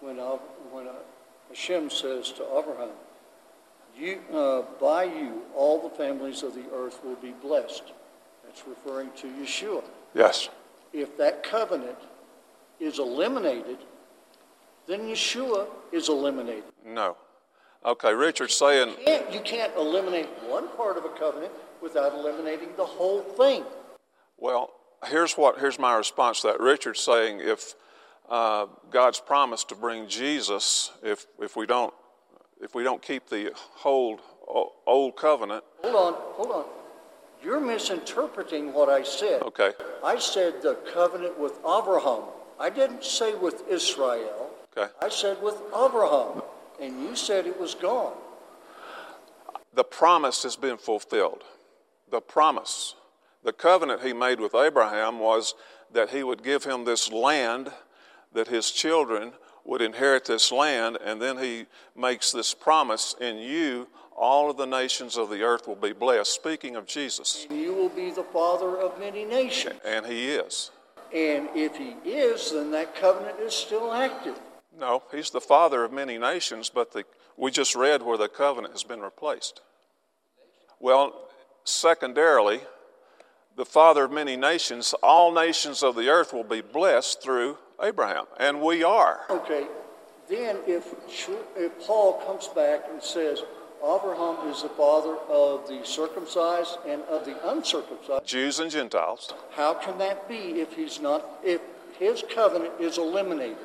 When, 0.00 0.16
when 0.16 0.86
uh, 0.86 0.92
Hashem 1.48 1.90
says 1.90 2.32
to 2.32 2.44
Abraham, 2.56 2.90
you, 3.98 4.20
uh, 4.32 4.62
by 4.80 5.04
you, 5.04 5.42
all 5.54 5.88
the 5.88 5.94
families 5.96 6.42
of 6.42 6.54
the 6.54 6.64
earth 6.74 7.00
will 7.04 7.16
be 7.16 7.32
blessed. 7.42 7.84
That's 8.44 8.62
referring 8.66 9.10
to 9.18 9.26
Yeshua. 9.26 9.84
Yes. 10.14 10.48
If 10.92 11.16
that 11.18 11.42
covenant 11.42 11.98
is 12.80 12.98
eliminated, 12.98 13.78
then 14.86 15.00
Yeshua 15.02 15.66
is 15.92 16.08
eliminated. 16.08 16.64
No. 16.86 17.16
Okay, 17.84 18.12
Richard's 18.12 18.54
saying. 18.54 18.88
You 18.88 19.04
can't, 19.04 19.32
you 19.32 19.40
can't 19.40 19.72
eliminate 19.76 20.26
one 20.48 20.68
part 20.76 20.96
of 20.96 21.04
a 21.04 21.10
covenant 21.10 21.52
without 21.82 22.14
eliminating 22.14 22.70
the 22.76 22.84
whole 22.84 23.20
thing. 23.22 23.64
Well, 24.36 24.72
here's 25.06 25.34
what 25.34 25.58
here's 25.58 25.78
my 25.78 25.96
response 25.96 26.40
to 26.40 26.48
that. 26.48 26.60
Richard's 26.60 27.00
saying 27.00 27.40
if 27.40 27.74
uh, 28.28 28.66
God's 28.90 29.20
promise 29.20 29.64
to 29.64 29.74
bring 29.74 30.08
Jesus, 30.08 30.92
if 31.02 31.26
if 31.40 31.56
we 31.56 31.66
don't 31.66 31.94
if 32.60 32.74
we 32.74 32.82
don't 32.82 33.02
keep 33.02 33.28
the 33.28 33.52
whole 33.54 34.20
old 34.86 35.16
covenant. 35.16 35.64
Hold 35.82 35.96
on, 35.96 36.14
hold 36.34 36.50
on. 36.50 36.64
You're 37.42 37.60
misinterpreting 37.60 38.72
what 38.72 38.88
I 38.88 39.02
said. 39.02 39.42
Okay. 39.42 39.72
I 40.04 40.18
said 40.18 40.60
the 40.62 40.74
covenant 40.92 41.38
with 41.38 41.58
Abraham. 41.58 42.22
I 42.58 42.70
didn't 42.70 43.04
say 43.04 43.34
with 43.34 43.62
Israel. 43.68 44.50
Okay. 44.76 44.92
I 45.00 45.08
said 45.08 45.40
with 45.42 45.56
Abraham, 45.68 46.42
and 46.80 47.00
you 47.02 47.14
said 47.14 47.46
it 47.46 47.58
was 47.60 47.74
gone. 47.74 48.14
The 49.72 49.84
promise 49.84 50.42
has 50.42 50.56
been 50.56 50.76
fulfilled. 50.76 51.44
The 52.10 52.20
promise. 52.20 52.96
The 53.44 53.52
covenant 53.52 54.02
he 54.02 54.12
made 54.12 54.40
with 54.40 54.54
Abraham 54.54 55.20
was 55.20 55.54
that 55.92 56.10
he 56.10 56.24
would 56.24 56.42
give 56.42 56.64
him 56.64 56.84
this 56.84 57.12
land, 57.12 57.70
that 58.32 58.48
his 58.48 58.72
children 58.72 59.32
would 59.68 59.82
inherit 59.82 60.24
this 60.24 60.50
land, 60.50 60.96
and 61.04 61.20
then 61.20 61.36
he 61.36 61.66
makes 61.94 62.32
this 62.32 62.54
promise 62.54 63.14
in 63.20 63.36
you, 63.36 63.86
all 64.16 64.50
of 64.50 64.56
the 64.56 64.66
nations 64.66 65.18
of 65.18 65.28
the 65.28 65.42
earth 65.42 65.68
will 65.68 65.76
be 65.76 65.92
blessed. 65.92 66.32
Speaking 66.32 66.74
of 66.74 66.86
Jesus. 66.86 67.46
And 67.50 67.60
you 67.60 67.74
will 67.74 67.90
be 67.90 68.10
the 68.10 68.22
father 68.22 68.78
of 68.78 68.98
many 68.98 69.26
nations. 69.26 69.78
And 69.84 70.06
he 70.06 70.30
is. 70.30 70.70
And 71.14 71.50
if 71.54 71.76
he 71.76 71.96
is, 72.02 72.50
then 72.52 72.70
that 72.70 72.94
covenant 72.94 73.40
is 73.40 73.52
still 73.52 73.92
active. 73.92 74.40
No, 74.80 75.02
he's 75.12 75.28
the 75.28 75.40
father 75.40 75.84
of 75.84 75.92
many 75.92 76.16
nations, 76.16 76.70
but 76.70 76.92
the, 76.92 77.04
we 77.36 77.50
just 77.50 77.76
read 77.76 78.02
where 78.02 78.16
the 78.16 78.28
covenant 78.28 78.72
has 78.72 78.84
been 78.84 79.02
replaced. 79.02 79.60
Well, 80.80 81.28
secondarily, 81.64 82.60
the 83.54 83.66
father 83.66 84.04
of 84.04 84.12
many 84.12 84.34
nations, 84.34 84.94
all 85.02 85.30
nations 85.30 85.82
of 85.82 85.94
the 85.94 86.08
earth 86.08 86.32
will 86.32 86.42
be 86.42 86.62
blessed 86.62 87.22
through 87.22 87.58
Abraham, 87.82 88.26
and 88.38 88.60
we 88.60 88.82
are. 88.82 89.20
Okay, 89.30 89.66
then 90.28 90.58
if, 90.66 90.94
if 91.56 91.86
Paul 91.86 92.14
comes 92.26 92.48
back 92.48 92.84
and 92.90 93.02
says, 93.02 93.42
Abraham 93.82 94.48
is 94.48 94.62
the 94.62 94.68
father 94.70 95.16
of 95.30 95.68
the 95.68 95.84
circumcised 95.84 96.78
and 96.86 97.02
of 97.02 97.24
the 97.24 97.36
uncircumcised. 97.48 98.26
Jews 98.26 98.58
and 98.58 98.70
Gentiles. 98.70 99.32
How 99.52 99.74
can 99.74 99.98
that 99.98 100.28
be 100.28 100.60
if 100.60 100.74
he's 100.74 101.00
not 101.00 101.24
if 101.44 101.60
his 101.98 102.24
covenant 102.34 102.72
is 102.80 102.98
eliminated? 102.98 103.56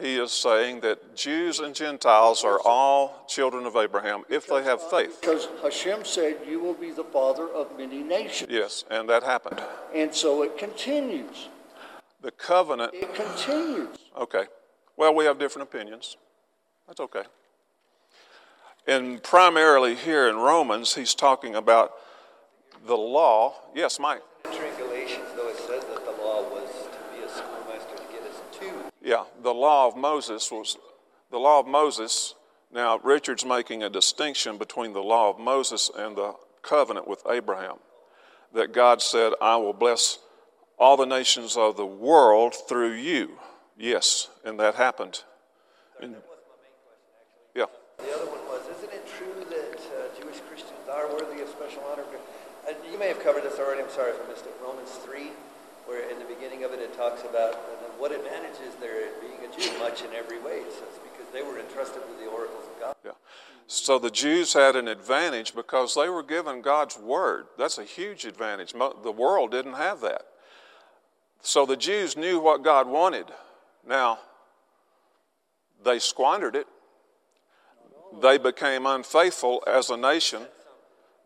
He 0.00 0.16
is 0.16 0.32
saying 0.32 0.80
that 0.80 1.14
Jews 1.14 1.58
and 1.58 1.74
Gentiles 1.74 2.42
are 2.42 2.58
all 2.64 3.26
children 3.28 3.66
of 3.66 3.76
Abraham 3.76 4.22
if 4.30 4.46
they 4.46 4.62
have 4.62 4.80
faith. 4.88 5.20
Because 5.20 5.48
Hashem 5.62 6.06
said, 6.06 6.38
You 6.48 6.60
will 6.60 6.74
be 6.74 6.90
the 6.90 7.04
father 7.04 7.46
of 7.48 7.76
many 7.76 8.02
nations. 8.02 8.50
Yes, 8.50 8.84
and 8.90 9.06
that 9.10 9.22
happened. 9.22 9.60
And 9.94 10.14
so 10.14 10.42
it 10.42 10.56
continues. 10.56 11.48
The 12.22 12.30
covenant. 12.30 12.92
It 12.94 13.14
continues. 13.14 13.96
Okay. 14.16 14.44
Well, 14.96 15.14
we 15.14 15.24
have 15.24 15.38
different 15.38 15.68
opinions. 15.68 16.16
That's 16.86 17.00
okay. 17.00 17.22
And 18.86 19.22
primarily 19.22 19.94
here 19.94 20.28
in 20.28 20.36
Romans, 20.36 20.94
he's 20.94 21.14
talking 21.14 21.54
about 21.54 21.92
the 22.86 22.96
law. 22.96 23.54
Yes, 23.74 23.98
Mike. 23.98 24.22
Entering 24.44 24.76
Galatians, 24.76 25.28
though, 25.36 25.48
it 25.48 25.56
says 25.56 25.84
that 25.84 26.04
the 26.04 26.22
law 26.22 26.42
was 26.42 26.68
to 26.90 27.16
be 27.16 27.24
a 27.24 27.28
schoolmaster 27.28 27.96
to 27.96 28.12
get 28.12 28.22
us 28.22 28.40
to. 28.58 28.72
Yeah, 29.02 29.24
the 29.42 29.54
law 29.54 29.86
of 29.86 29.96
Moses 29.96 30.50
was 30.50 30.76
the 31.30 31.38
law 31.38 31.60
of 31.60 31.66
Moses. 31.66 32.34
Now, 32.72 32.98
Richard's 32.98 33.44
making 33.44 33.82
a 33.82 33.90
distinction 33.90 34.58
between 34.58 34.92
the 34.92 35.02
law 35.02 35.30
of 35.30 35.38
Moses 35.38 35.90
and 35.96 36.16
the 36.16 36.34
covenant 36.62 37.08
with 37.08 37.22
Abraham. 37.28 37.76
That 38.52 38.72
God 38.72 39.00
said, 39.00 39.32
I 39.40 39.56
will 39.56 39.72
bless 39.72 40.18
all 40.80 40.96
the 40.96 41.04
nations 41.04 41.56
of 41.58 41.76
the 41.76 41.84
world 41.86 42.54
through 42.66 42.92
you. 42.94 43.38
Yes, 43.76 44.28
and 44.44 44.58
that 44.58 44.74
happened. 44.76 45.22
And- 46.00 46.14
That 46.14 46.24
was 46.24 46.40
my 46.48 46.56
main 46.64 46.76
question, 46.88 47.12
actually. 47.20 47.60
Yeah. 47.60 47.68
The 48.00 48.12
other 48.16 48.28
one 48.32 48.44
was, 48.48 48.64
isn't 48.80 48.92
it 48.92 49.04
true 49.06 49.44
that 49.52 49.76
uh, 49.76 50.08
Jewish 50.16 50.40
Christians 50.48 50.88
are 50.90 51.06
worthy 51.12 51.42
of 51.42 51.48
special 51.48 51.84
honor? 51.92 52.04
And 52.66 52.76
you 52.90 52.98
may 52.98 53.08
have 53.08 53.20
covered 53.22 53.44
this 53.44 53.58
already, 53.58 53.82
I'm 53.82 53.90
sorry 53.90 54.12
if 54.12 54.20
I 54.24 54.28
missed 54.28 54.46
it. 54.46 54.56
Romans 54.64 54.90
3, 55.04 55.28
where 55.86 56.08
in 56.08 56.18
the 56.18 56.24
beginning 56.24 56.64
of 56.64 56.72
it, 56.72 56.80
it 56.80 56.96
talks 56.96 57.22
about 57.22 57.54
uh, 57.54 57.92
what 57.98 58.12
advantage 58.12 58.60
is 58.66 58.74
there 58.80 59.04
in 59.04 59.12
being 59.20 59.40
a 59.44 59.50
Jew? 59.52 59.78
Much 59.78 60.00
in 60.02 60.12
every 60.16 60.40
way. 60.40 60.64
So 60.72 60.84
it's 60.88 61.00
because 61.04 61.28
they 61.32 61.42
were 61.42 61.58
entrusted 61.60 62.00
with 62.08 62.18
the 62.20 62.26
oracles 62.26 62.64
of 62.64 62.80
God. 62.80 62.94
Yeah. 63.04 63.12
So 63.66 63.98
the 63.98 64.10
Jews 64.10 64.52
had 64.54 64.76
an 64.76 64.88
advantage 64.88 65.54
because 65.54 65.94
they 65.94 66.08
were 66.08 66.22
given 66.22 66.60
God's 66.62 66.98
word. 66.98 67.46
That's 67.58 67.76
a 67.78 67.84
huge 67.84 68.24
advantage. 68.24 68.72
The 68.72 69.12
world 69.12 69.50
didn't 69.52 69.74
have 69.74 70.00
that. 70.00 70.26
So 71.42 71.66
the 71.66 71.76
Jews 71.76 72.16
knew 72.16 72.40
what 72.40 72.62
God 72.62 72.86
wanted. 72.86 73.26
Now, 73.86 74.18
they 75.82 75.98
squandered 75.98 76.56
it. 76.56 76.66
They 78.20 78.38
became 78.38 78.86
unfaithful 78.86 79.62
as 79.66 79.90
a 79.90 79.96
nation. 79.96 80.42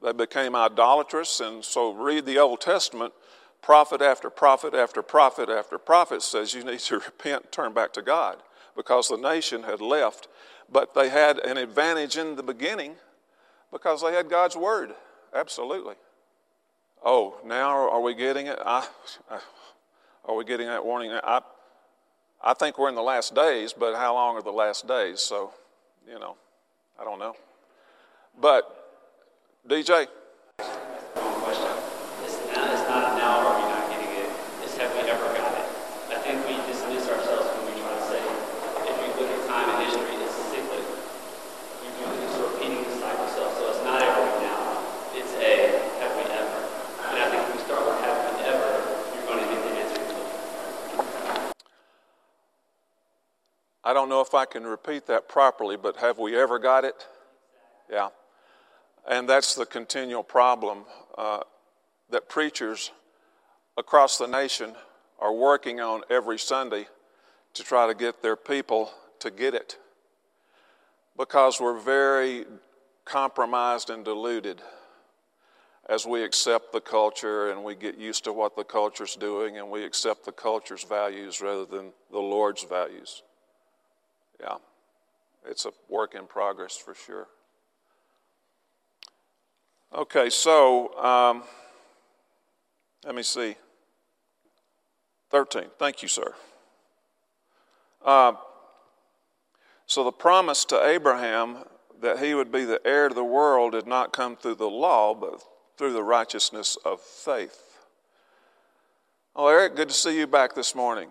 They 0.02 0.12
became 0.12 0.54
idolatrous. 0.54 1.40
And 1.40 1.64
so, 1.64 1.92
read 1.92 2.26
the 2.26 2.38
Old 2.38 2.60
Testament. 2.60 3.12
Prophet 3.62 4.02
after 4.02 4.28
prophet 4.28 4.74
after 4.74 5.00
prophet 5.00 5.48
after 5.48 5.78
prophet 5.78 6.20
says 6.20 6.52
you 6.52 6.62
need 6.64 6.80
to 6.80 6.98
repent 7.06 7.50
turn 7.50 7.72
back 7.72 7.94
to 7.94 8.02
God 8.02 8.36
because 8.76 9.08
the 9.08 9.16
nation 9.16 9.62
had 9.62 9.80
left. 9.80 10.28
But 10.70 10.92
they 10.94 11.08
had 11.08 11.38
an 11.38 11.56
advantage 11.56 12.18
in 12.18 12.36
the 12.36 12.42
beginning 12.42 12.96
because 13.72 14.02
they 14.02 14.12
had 14.12 14.28
God's 14.28 14.56
word. 14.56 14.94
Absolutely. 15.34 15.94
Oh, 17.02 17.38
now 17.44 17.70
are 17.70 18.00
we 18.00 18.14
getting 18.14 18.46
it? 18.46 18.58
I, 18.64 18.86
are 20.26 20.34
we 20.34 20.44
getting 20.44 20.66
that 20.66 20.84
warning? 20.84 21.12
I, 21.12 21.40
I 22.42 22.54
think 22.54 22.78
we're 22.78 22.88
in 22.88 22.94
the 22.94 23.02
last 23.02 23.34
days, 23.34 23.72
but 23.72 23.94
how 23.94 24.14
long 24.14 24.36
are 24.36 24.42
the 24.42 24.50
last 24.52 24.86
days? 24.86 25.20
So, 25.20 25.52
you 26.06 26.18
know, 26.18 26.36
I 27.00 27.04
don't 27.04 27.18
know. 27.18 27.34
But, 28.40 28.64
DJ, 29.68 30.06
One 30.58 31.40
question. 31.42 31.70
It's 32.24 32.38
not, 32.54 32.70
it's 32.72 32.88
not 32.88 33.16
now 33.16 33.46
are 33.46 33.56
we 33.56 33.64
not 33.68 33.90
getting 33.90 34.10
it, 34.16 34.30
it's 34.64 34.76
have 34.76 34.92
we 34.92 35.08
ever 35.08 35.24
got 35.38 35.52
it? 35.54 35.68
I 36.12 36.18
think 36.20 36.44
we 36.48 36.56
dismiss 36.68 37.08
ourselves 37.08 37.48
when 37.54 37.74
we 37.74 37.80
try 37.80 37.94
to 37.94 38.02
say, 38.08 38.20
if 38.90 38.96
we 39.00 39.06
look 39.20 39.30
at 39.30 39.40
time 39.48 39.68
and 39.70 39.78
history, 39.86 40.16
it's 40.20 40.34
cyclic. 40.50 40.84
We 41.80 41.88
do 41.96 42.04
this 42.20 42.34
repeating 42.36 42.84
the 42.84 42.96
cycle 42.98 43.24
itself, 43.24 43.56
so 43.56 43.70
it's 43.70 43.84
not 43.84 44.02
ever 44.02 44.24
now. 44.42 44.84
It's 45.14 45.32
a, 45.38 45.80
have 46.02 46.12
we 46.18 46.24
ever? 46.28 46.60
And 47.08 47.18
I 47.22 47.26
think 47.30 47.40
if 47.48 47.50
we 47.54 47.60
start 47.64 47.82
with 47.86 48.00
have 48.04 48.18
we 48.20 48.44
ever, 48.50 48.68
you're 49.14 49.26
going 49.30 49.40
to 49.40 49.48
get 49.48 49.60
the 49.64 49.72
answer 49.80 49.96
you're 50.02 50.12
looking 50.12 50.42
for. 50.52 50.64
I 53.84 53.92
don't 53.92 54.08
know 54.08 54.22
if 54.22 54.34
I 54.34 54.46
can 54.46 54.64
repeat 54.64 55.06
that 55.08 55.28
properly, 55.28 55.76
but 55.76 55.96
have 55.98 56.18
we 56.18 56.34
ever 56.36 56.58
got 56.58 56.84
it? 56.84 57.06
Yeah. 57.90 58.08
And 59.06 59.28
that's 59.28 59.54
the 59.54 59.66
continual 59.66 60.22
problem 60.22 60.84
uh, 61.18 61.40
that 62.10 62.30
preachers 62.30 62.92
across 63.76 64.16
the 64.16 64.26
nation 64.26 64.74
are 65.18 65.34
working 65.34 65.80
on 65.80 66.00
every 66.08 66.38
Sunday 66.38 66.86
to 67.52 67.62
try 67.62 67.86
to 67.86 67.94
get 67.94 68.22
their 68.22 68.36
people 68.36 68.90
to 69.20 69.30
get 69.30 69.54
it. 69.54 69.76
Because 71.16 71.60
we're 71.60 71.78
very 71.78 72.46
compromised 73.04 73.90
and 73.90 74.02
deluded 74.02 74.62
as 75.88 76.06
we 76.06 76.24
accept 76.24 76.72
the 76.72 76.80
culture 76.80 77.50
and 77.50 77.62
we 77.62 77.74
get 77.74 77.98
used 77.98 78.24
to 78.24 78.32
what 78.32 78.56
the 78.56 78.64
culture's 78.64 79.14
doing 79.14 79.58
and 79.58 79.70
we 79.70 79.84
accept 79.84 80.24
the 80.24 80.32
culture's 80.32 80.84
values 80.84 81.42
rather 81.42 81.66
than 81.66 81.92
the 82.10 82.18
Lord's 82.18 82.64
values. 82.64 83.22
Yeah, 84.44 84.56
it's 85.48 85.64
a 85.64 85.70
work 85.88 86.14
in 86.14 86.26
progress 86.26 86.76
for 86.76 86.94
sure. 86.94 87.28
Okay, 89.94 90.28
so 90.28 90.94
um, 90.98 91.44
let 93.06 93.14
me 93.14 93.22
see. 93.22 93.56
13. 95.30 95.64
Thank 95.78 96.02
you, 96.02 96.08
sir. 96.08 96.34
Uh, 98.04 98.34
so 99.86 100.04
the 100.04 100.12
promise 100.12 100.64
to 100.66 100.86
Abraham 100.86 101.58
that 102.02 102.18
he 102.18 102.34
would 102.34 102.52
be 102.52 102.64
the 102.64 102.80
heir 102.86 103.08
to 103.08 103.14
the 103.14 103.24
world 103.24 103.72
did 103.72 103.86
not 103.86 104.12
come 104.12 104.36
through 104.36 104.56
the 104.56 104.68
law, 104.68 105.14
but 105.14 105.42
through 105.78 105.94
the 105.94 106.02
righteousness 106.02 106.76
of 106.84 107.00
faith. 107.00 107.78
Oh, 109.34 109.48
Eric, 109.48 109.74
good 109.74 109.88
to 109.88 109.94
see 109.94 110.18
you 110.18 110.26
back 110.26 110.54
this 110.54 110.74
morning. 110.74 111.08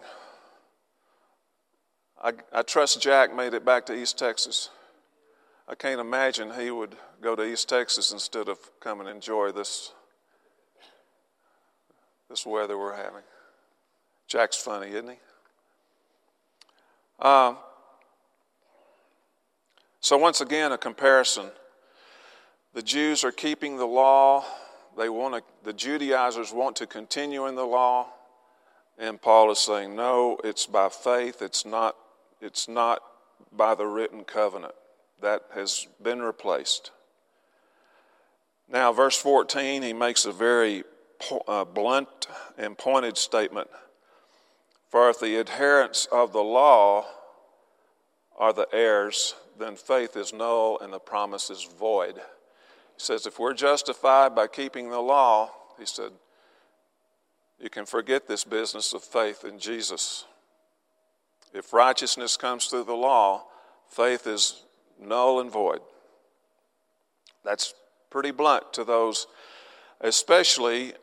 I, 2.24 2.32
I 2.54 2.62
trust 2.62 3.02
Jack 3.02 3.36
made 3.36 3.54
it 3.54 3.66
back 3.66 3.86
to 3.88 3.94
East 3.94 4.18
Texas. 4.18 4.70
I 5.68 5.76
can't 5.76 6.00
imagine 6.00 6.54
he 6.58 6.72
would 6.72 6.96
go 7.22 7.36
to 7.36 7.44
East 7.44 7.68
Texas 7.68 8.14
instead 8.14 8.48
of 8.48 8.58
come 8.80 9.02
and 9.02 9.10
enjoy 9.10 9.52
this, 9.52 9.92
this 12.30 12.46
weather 12.46 12.78
we're 12.78 12.96
having. 12.96 13.24
Jack's 14.28 14.56
funny, 14.56 14.88
isn't 14.92 15.10
he? 15.10 15.18
Uh, 17.20 17.56
so, 20.00 20.18
once 20.18 20.40
again, 20.42 20.72
a 20.72 20.78
comparison. 20.78 21.50
The 22.74 22.82
Jews 22.82 23.24
are 23.24 23.32
keeping 23.32 23.78
the 23.78 23.86
law. 23.86 24.46
They 24.98 25.10
want 25.10 25.36
to, 25.36 25.44
the 25.64 25.74
Judaizers 25.74 26.54
want 26.54 26.78
to 26.78 26.88
continue 26.88 27.48
in 27.48 27.56
the 27.56 27.66
law. 27.66 28.08
And 28.98 29.22
Paul 29.22 29.52
is 29.52 29.60
saying, 29.60 29.96
no, 29.96 30.38
it's 30.44 30.66
by 30.66 30.90
faith. 30.90 31.42
It's 31.42 31.66
not, 31.66 31.96
it's 32.43 32.67
not 32.67 33.01
by 33.51 33.73
the 33.73 33.88
written 33.88 34.23
covenant. 34.23 34.75
That 35.21 35.43
has 35.56 35.88
been 36.01 36.21
replaced. 36.21 36.91
Now, 38.69 38.91
verse 38.91 39.17
14, 39.17 39.82
he 39.82 39.93
makes 39.93 40.25
a 40.25 40.32
very 40.32 40.84
uh, 41.47 41.63
blunt 41.63 42.27
and 42.58 42.77
pointed 42.77 43.17
statement. 43.17 43.69
For 44.89 45.10
if 45.10 45.19
the 45.19 45.39
adherents 45.39 46.08
of 46.12 46.34
the 46.34 46.43
law 46.43 47.06
are 48.38 48.51
the 48.51 48.67
heirs, 48.73 49.36
then 49.58 49.75
faith 49.75 50.17
is 50.17 50.34
null 50.34 50.77
and 50.79 50.91
the 50.91 50.99
promise 50.99 51.49
is 51.49 51.63
void. 51.63 52.15
He 52.15 52.21
says, 52.97 53.25
if 53.25 53.39
we're 53.39 53.53
justified 53.53 54.36
by 54.36 54.47
keeping 54.47 54.89
the 54.89 54.99
law, 54.99 55.51
he 55.79 55.86
said, 55.86 56.12
you 57.60 57.69
can 57.69 57.86
forget 57.86 58.27
this 58.27 58.43
business 58.43 58.93
of 58.93 59.03
faith 59.03 59.45
in 59.45 59.58
Jesus. 59.58 60.25
If 61.54 61.72
righteousness 61.72 62.36
comes 62.36 62.66
through 62.66 62.86
the 62.86 62.96
law, 62.96 63.46
faith 63.88 64.26
is 64.26 64.63
null 65.00 65.39
and 65.39 65.52
void. 65.52 65.82
That's 67.46 67.74
pretty 68.10 68.32
blunt 68.32 68.74
to 68.74 68.84
those, 68.84 69.28
especially 70.02 70.94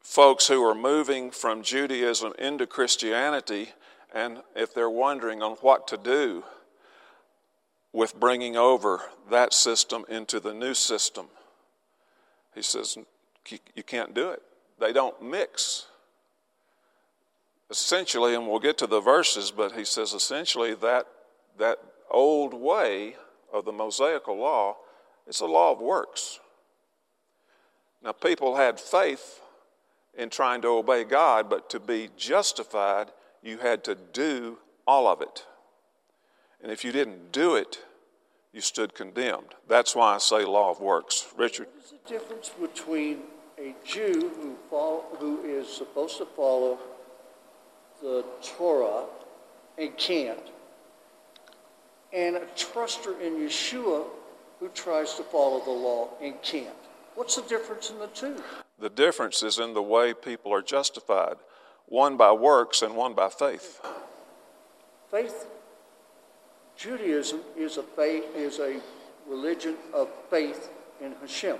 folks 0.00 0.48
who 0.48 0.62
are 0.64 0.74
moving 0.74 1.30
from 1.30 1.62
Judaism 1.62 2.32
into 2.38 2.66
Christianity, 2.66 3.70
and 4.12 4.38
if 4.56 4.74
they're 4.74 4.90
wondering 4.90 5.42
on 5.42 5.52
what 5.60 5.86
to 5.88 5.96
do 5.96 6.44
with 7.92 8.18
bringing 8.18 8.56
over 8.56 9.02
that 9.30 9.52
system 9.52 10.04
into 10.08 10.40
the 10.40 10.54
new 10.54 10.74
system. 10.74 11.26
He 12.54 12.62
says, 12.62 12.96
you 13.74 13.82
can't 13.82 14.14
do 14.14 14.30
it. 14.30 14.42
They 14.78 14.92
don't 14.92 15.22
mix. 15.22 15.86
Essentially, 17.70 18.34
and 18.34 18.48
we'll 18.48 18.58
get 18.58 18.78
to 18.78 18.86
the 18.86 19.00
verses, 19.00 19.50
but 19.50 19.72
he 19.72 19.84
says 19.84 20.14
essentially 20.14 20.74
that, 20.74 21.06
that 21.58 21.78
old 22.10 22.54
way 22.54 23.16
of 23.52 23.64
the 23.64 23.72
Mosaical 23.72 24.36
law, 24.36 24.76
it's 25.26 25.40
a 25.40 25.46
law 25.46 25.72
of 25.72 25.80
works. 25.80 26.40
Now, 28.02 28.12
people 28.12 28.56
had 28.56 28.80
faith 28.80 29.40
in 30.16 30.30
trying 30.30 30.62
to 30.62 30.68
obey 30.68 31.04
God, 31.04 31.50
but 31.50 31.68
to 31.70 31.80
be 31.80 32.08
justified, 32.16 33.08
you 33.42 33.58
had 33.58 33.84
to 33.84 33.94
do 33.94 34.58
all 34.86 35.06
of 35.06 35.20
it. 35.20 35.44
And 36.62 36.72
if 36.72 36.84
you 36.84 36.92
didn't 36.92 37.32
do 37.32 37.54
it, 37.54 37.84
you 38.52 38.60
stood 38.60 38.94
condemned. 38.94 39.54
That's 39.68 39.94
why 39.94 40.14
I 40.14 40.18
say 40.18 40.44
law 40.44 40.70
of 40.70 40.80
works. 40.80 41.26
Richard? 41.36 41.66
What 41.66 41.84
is 41.84 41.90
the 41.90 42.08
difference 42.08 42.48
between 42.48 43.20
a 43.58 43.74
Jew 43.84 44.32
who, 44.36 44.56
follow, 44.70 45.04
who 45.18 45.42
is 45.44 45.68
supposed 45.68 46.18
to 46.18 46.24
follow 46.24 46.78
the 48.02 48.24
Torah 48.42 49.04
and 49.76 49.96
can't, 49.96 50.50
and 52.12 52.36
a 52.36 52.46
truster 52.56 53.20
in 53.20 53.34
Yeshua 53.34 54.04
who 54.60 54.68
tries 54.68 55.14
to 55.14 55.22
follow 55.22 55.64
the 55.64 55.70
law 55.70 56.08
and 56.22 56.40
can't? 56.42 56.74
What's 57.14 57.36
the 57.36 57.42
difference 57.42 57.90
in 57.90 57.98
the 57.98 58.06
two? 58.08 58.42
The 58.78 58.90
difference 58.90 59.42
is 59.42 59.58
in 59.58 59.74
the 59.74 59.82
way 59.82 60.14
people 60.14 60.52
are 60.52 60.62
justified 60.62 61.36
one 61.86 62.16
by 62.16 62.32
works 62.32 62.82
and 62.82 62.94
one 62.94 63.14
by 63.14 63.28
faith. 63.28 63.80
Faith, 65.10 65.46
Judaism 66.76 67.40
is 67.56 67.78
a 67.78 67.82
faith, 67.82 68.24
is 68.36 68.58
a 68.58 68.80
religion 69.26 69.76
of 69.94 70.08
faith 70.30 70.70
in 71.00 71.14
Hashem. 71.20 71.56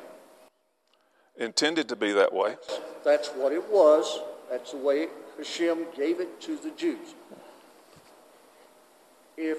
Intended 1.38 1.88
to 1.88 1.96
be 1.96 2.12
that 2.12 2.32
way. 2.32 2.56
That's 3.04 3.28
what 3.28 3.52
it 3.52 3.70
was. 3.70 4.20
That's 4.50 4.72
the 4.72 4.78
way 4.78 5.08
Hashem 5.38 5.86
gave 5.96 6.20
it 6.20 6.40
to 6.42 6.56
the 6.56 6.70
Jews. 6.72 7.14
If 9.36 9.58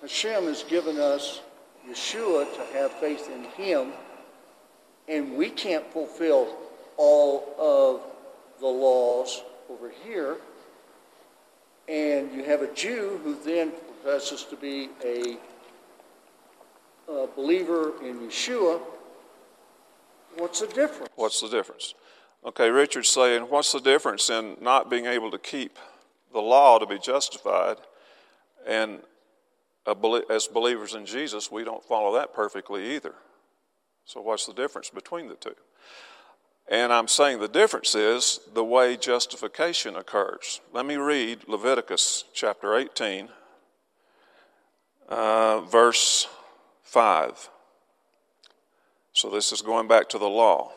Hashem 0.00 0.44
has 0.44 0.62
given 0.64 0.98
us 0.98 1.40
Yeshua 1.88 2.52
to 2.54 2.78
have 2.78 2.90
faith 2.92 3.30
in 3.30 3.44
Him, 3.62 3.92
and 5.08 5.36
we 5.36 5.50
can't 5.50 5.86
fulfill 5.92 6.56
all 6.96 7.54
of 7.58 8.00
the 8.60 8.66
laws 8.66 9.42
over 9.70 9.92
here. 10.04 10.38
And 11.88 12.32
you 12.32 12.44
have 12.44 12.62
a 12.62 12.72
Jew 12.74 13.20
who 13.22 13.36
then 13.44 13.72
professes 14.02 14.44
to 14.44 14.56
be 14.56 14.88
a, 15.04 15.36
a 17.08 17.26
believer 17.28 17.92
in 18.02 18.20
Yeshua. 18.20 18.80
What's 20.38 20.60
the 20.60 20.66
difference? 20.66 21.12
What's 21.14 21.40
the 21.40 21.48
difference? 21.48 21.94
Okay, 22.46 22.70
Richard's 22.70 23.08
saying, 23.08 23.42
what's 23.42 23.72
the 23.72 23.80
difference 23.80 24.30
in 24.30 24.56
not 24.60 24.88
being 24.88 25.06
able 25.06 25.32
to 25.32 25.38
keep 25.38 25.80
the 26.32 26.38
law 26.38 26.78
to 26.78 26.86
be 26.86 26.96
justified 26.96 27.78
and 28.64 29.00
as 30.30 30.46
believers 30.46 30.94
in 30.94 31.06
Jesus, 31.06 31.50
we 31.50 31.64
don't 31.64 31.84
follow 31.84 32.14
that 32.14 32.34
perfectly 32.34 32.94
either. 32.94 33.14
So, 34.04 34.20
what's 34.20 34.46
the 34.46 34.52
difference 34.52 34.90
between 34.90 35.28
the 35.28 35.34
two? 35.34 35.54
And 36.68 36.92
I'm 36.92 37.06
saying 37.06 37.38
the 37.38 37.48
difference 37.48 37.94
is 37.94 38.40
the 38.52 38.64
way 38.64 38.96
justification 38.96 39.94
occurs. 39.94 40.60
Let 40.72 40.86
me 40.86 40.96
read 40.96 41.46
Leviticus 41.46 42.24
chapter 42.32 42.74
18, 42.76 43.28
uh, 45.08 45.60
verse 45.60 46.26
5. 46.82 47.48
So, 49.12 49.30
this 49.30 49.52
is 49.52 49.62
going 49.62 49.86
back 49.86 50.08
to 50.10 50.18
the 50.18 50.28
law 50.28 50.72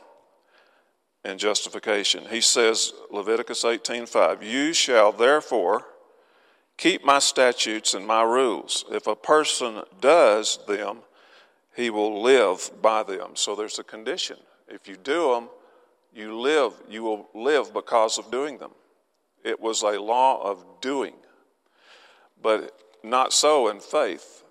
and 1.23 1.39
justification. 1.39 2.25
He 2.29 2.41
says, 2.41 2.93
Leviticus 3.11 3.63
18:5, 3.63 4.41
"You 4.41 4.73
shall 4.73 5.11
therefore 5.11 5.85
keep 6.77 7.03
my 7.03 7.19
statutes 7.19 7.93
and 7.93 8.07
my 8.07 8.23
rules. 8.23 8.85
If 8.89 9.07
a 9.07 9.15
person 9.15 9.83
does 9.99 10.59
them, 10.65 11.03
he 11.75 11.89
will 11.89 12.21
live 12.21 12.81
by 12.81 13.03
them." 13.03 13.35
So 13.35 13.55
there's 13.55 13.79
a 13.79 13.83
condition. 13.83 14.39
If 14.67 14.87
you 14.87 14.95
do 14.95 15.33
them, 15.33 15.49
you 16.13 16.39
live, 16.39 16.73
you 16.87 17.03
will 17.03 17.29
live 17.33 17.73
because 17.73 18.17
of 18.17 18.31
doing 18.31 18.57
them. 18.57 18.71
It 19.43 19.59
was 19.59 19.83
a 19.83 19.99
law 19.99 20.41
of 20.41 20.81
doing. 20.81 21.15
But 22.41 22.73
not 23.03 23.33
so 23.33 23.67
in 23.67 23.79
faith. 23.79 24.43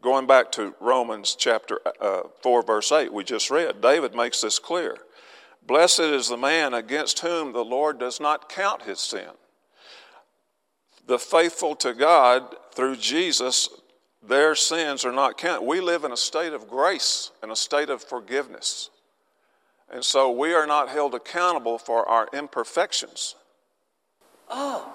Going 0.00 0.26
back 0.26 0.52
to 0.52 0.74
Romans 0.80 1.34
chapter 1.34 1.80
uh, 2.00 2.22
4, 2.42 2.62
verse 2.62 2.92
8, 2.92 3.12
we 3.12 3.24
just 3.24 3.50
read, 3.50 3.80
David 3.80 4.14
makes 4.14 4.40
this 4.40 4.58
clear. 4.58 4.96
Blessed 5.68 6.00
is 6.00 6.30
the 6.30 6.38
man 6.38 6.72
against 6.72 7.20
whom 7.20 7.52
the 7.52 7.64
Lord 7.64 8.00
does 8.00 8.20
not 8.20 8.48
count 8.48 8.84
his 8.84 8.98
sin. 8.98 9.28
The 11.06 11.18
faithful 11.18 11.76
to 11.76 11.92
God 11.92 12.56
through 12.72 12.96
Jesus, 12.96 13.68
their 14.26 14.54
sins 14.54 15.04
are 15.04 15.12
not 15.12 15.36
counted. 15.36 15.66
We 15.66 15.82
live 15.82 16.04
in 16.04 16.12
a 16.12 16.16
state 16.16 16.54
of 16.54 16.68
grace 16.68 17.32
and 17.42 17.52
a 17.52 17.56
state 17.56 17.90
of 17.90 18.02
forgiveness. 18.02 18.88
And 19.92 20.02
so 20.02 20.30
we 20.30 20.54
are 20.54 20.66
not 20.66 20.88
held 20.88 21.14
accountable 21.14 21.76
for 21.76 22.08
our 22.08 22.28
imperfections. 22.32 23.34
Oh, 24.48 24.90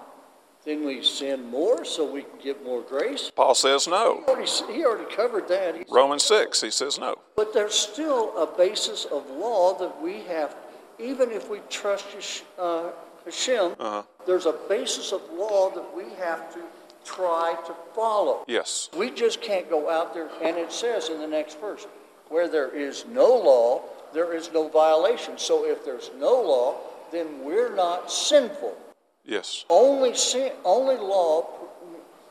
then 0.65 0.86
we 0.86 1.04
sin 1.04 1.49
more 1.49 1.84
so 1.84 2.10
we 2.10 2.21
can 2.21 2.39
get 2.41 2.63
more 2.63 2.82
grace? 2.82 3.32
Paul 3.36 3.56
says 3.56 3.88
no. 3.88 4.23
He 4.26 4.32
already, 4.32 4.73
he 4.73 4.86
already 4.86 5.15
covered 5.15 5.47
that. 5.49 5.76
He 5.76 5.84
Romans 5.89 6.23
6, 6.23 6.62
he 6.62 6.71
says 6.71 6.97
no. 6.97 7.17
But 7.36 7.54
there's 7.54 7.73
still 7.73 8.38
a 8.38 8.47
basis 8.47 9.06
of 9.06 9.30
law 9.30 9.78
that 9.80 10.02
we 10.02 10.21
have 10.21 10.56
even 10.99 11.32
if 11.32 11.49
we 11.49 11.60
trust 11.69 12.43
uh, 12.60 12.89
Hashem, 13.26 13.76
uh-huh. 13.80 14.04
there's 14.26 14.45
a 14.45 14.56
basis 14.69 15.12
of 15.12 15.21
law 15.34 15.69
that 15.71 15.95
we 15.95 16.04
have 16.19 16.54
to 16.54 16.60
try 17.06 17.56
to 17.65 17.73
follow. 17.93 18.45
Yes. 18.47 18.89
We 18.97 19.12
just 19.12 19.41
can't 19.41 19.69
go 19.69 19.89
out 19.89 20.13
there, 20.13 20.30
and 20.41 20.58
it 20.58 20.71
says 20.71 21.10
in 21.10 21.19
the 21.19 21.28
next 21.28 21.60
verse, 21.60 21.88
where 22.30 22.47
there 22.47 22.69
is 22.69 23.06
no 23.12 23.28
law, 23.28 23.84
there 24.13 24.34
is 24.34 24.52
no 24.54 24.67
violation. 24.69 25.38
So 25.38 25.65
if 25.65 25.84
there's 25.84 26.12
no 26.17 26.41
law, 26.41 26.76
then 27.12 27.43
we're 27.43 27.76
not 27.76 28.12
sinful. 28.12 28.76
Yes. 29.25 29.65
Only 29.69 30.15
sin, 30.15 30.51
only 30.63 30.95
law 30.95 31.47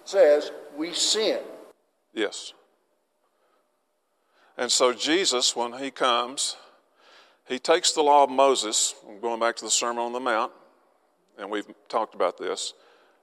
says 0.05 0.51
we 0.77 0.93
sin. 0.93 1.41
Yes. 2.13 2.53
And 4.59 4.71
so 4.71 4.93
Jesus, 4.93 5.57
when 5.57 5.73
he 5.75 5.91
comes, 5.91 6.57
he 7.47 7.59
takes 7.59 7.93
the 7.93 8.03
law 8.03 8.25
of 8.25 8.31
Moses, 8.31 8.95
I'm 9.09 9.21
going 9.21 9.41
back 9.41 9.57
to 9.57 9.65
the 9.65 9.71
Sermon 9.71 10.03
on 10.03 10.13
the 10.13 10.21
Mount, 10.21 10.53
and 11.39 11.51
we've 11.51 11.67
talked 11.89 12.15
about 12.15 12.39
this. 12.39 12.75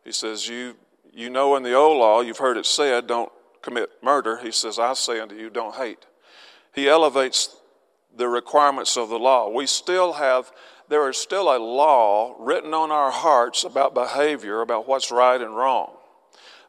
He 0.03 0.11
says, 0.11 0.47
You, 0.47 0.75
you 1.13 1.29
know 1.29 1.55
in 1.55 1.63
the 1.63 1.73
old 1.73 1.97
law, 1.97 2.21
you've 2.21 2.37
heard 2.37 2.57
it 2.57 2.65
said, 2.65 3.07
don't 3.07 3.31
commit 3.61 3.89
murder. 4.01 4.37
He 4.37 4.51
says, 4.51 4.79
I 4.79 4.93
say 4.93 5.19
unto 5.19 5.35
you, 5.35 5.49
don't 5.49 5.75
hate. 5.75 6.05
He 6.73 6.87
elevates 6.87 7.55
the 8.15 8.27
requirements 8.27 8.97
of 8.97 9.09
the 9.09 9.19
law. 9.19 9.49
We 9.49 9.67
still 9.67 10.13
have, 10.13 10.51
there 10.89 11.07
is 11.07 11.17
still 11.17 11.55
a 11.55 11.57
law 11.57 12.35
written 12.39 12.73
on 12.73 12.91
our 12.91 13.11
hearts 13.11 13.63
about 13.63 13.93
behavior, 13.93 14.61
about 14.61 14.87
what's 14.87 15.11
right 15.11 15.39
and 15.39 15.55
wrong. 15.55 15.91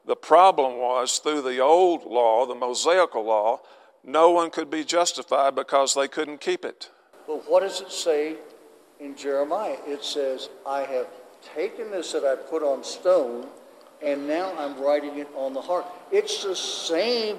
The 0.06 0.16
problem 0.16 0.76
was 0.76 1.18
through 1.18 1.42
the 1.42 1.60
old 1.60 2.04
law, 2.04 2.46
the 2.46 2.54
Mosaical 2.54 3.24
law, 3.24 3.60
no 4.04 4.30
one 4.30 4.50
could 4.50 4.70
be 4.70 4.84
justified 4.84 5.54
because 5.54 5.94
they 5.94 6.08
couldn't 6.08 6.40
keep 6.40 6.64
it. 6.64 6.90
But 7.26 7.50
what 7.50 7.60
does 7.60 7.80
it 7.80 7.90
say 7.90 8.36
in 8.98 9.16
Jeremiah? 9.16 9.76
It 9.86 10.04
says, 10.04 10.50
I 10.66 10.82
have 10.82 11.06
taken 11.54 11.90
this 11.90 12.12
that 12.12 12.24
I 12.24 12.36
put 12.36 12.62
on 12.62 12.84
stone, 12.84 13.46
and 14.02 14.26
now 14.26 14.54
I'm 14.58 14.78
writing 14.80 15.18
it 15.18 15.28
on 15.34 15.54
the 15.54 15.60
heart. 15.60 15.86
It's 16.12 16.42
the 16.42 16.56
same 16.56 17.38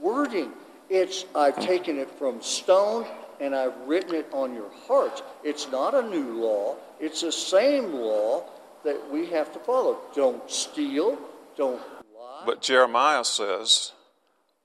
wording. 0.00 0.52
It's 0.88 1.24
I've 1.34 1.58
taken 1.58 1.98
it 1.98 2.10
from 2.10 2.40
stone 2.42 3.06
and 3.40 3.54
I've 3.54 3.76
written 3.86 4.14
it 4.14 4.28
on 4.32 4.54
your 4.54 4.70
hearts. 4.86 5.22
It's 5.44 5.70
not 5.70 5.94
a 5.94 6.02
new 6.02 6.40
law. 6.40 6.76
It's 7.00 7.22
the 7.22 7.32
same 7.32 7.92
law 7.92 8.44
that 8.84 9.10
we 9.10 9.26
have 9.26 9.52
to 9.52 9.58
follow. 9.58 9.98
Don't 10.14 10.50
steal, 10.50 11.18
don't 11.56 11.80
lie. 12.16 12.42
But 12.46 12.62
Jeremiah 12.62 13.24
says, 13.24 13.92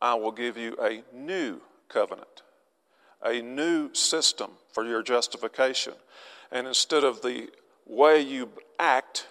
I 0.01 0.15
will 0.15 0.31
give 0.31 0.57
you 0.57 0.75
a 0.81 1.03
new 1.15 1.61
covenant 1.89 2.43
a 3.23 3.41
new 3.41 3.93
system 3.93 4.51
for 4.71 4.85
your 4.85 5.01
justification. 5.01 5.93
And 6.51 6.67
instead 6.67 7.03
of 7.03 7.21
the 7.21 7.49
way 7.85 8.21
you 8.21 8.49
act, 8.77 9.27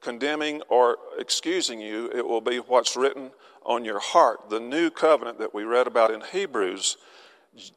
condemning 0.00 0.62
or 0.68 0.98
excusing 1.18 1.80
you, 1.80 2.10
it 2.14 2.26
will 2.26 2.40
be 2.40 2.58
what's 2.58 2.96
written 2.96 3.32
on 3.64 3.84
your 3.84 3.98
heart. 3.98 4.50
The 4.50 4.60
new 4.60 4.90
covenant 4.90 5.38
that 5.38 5.54
we 5.54 5.64
read 5.64 5.86
about 5.86 6.10
in 6.10 6.20
Hebrews, 6.20 6.96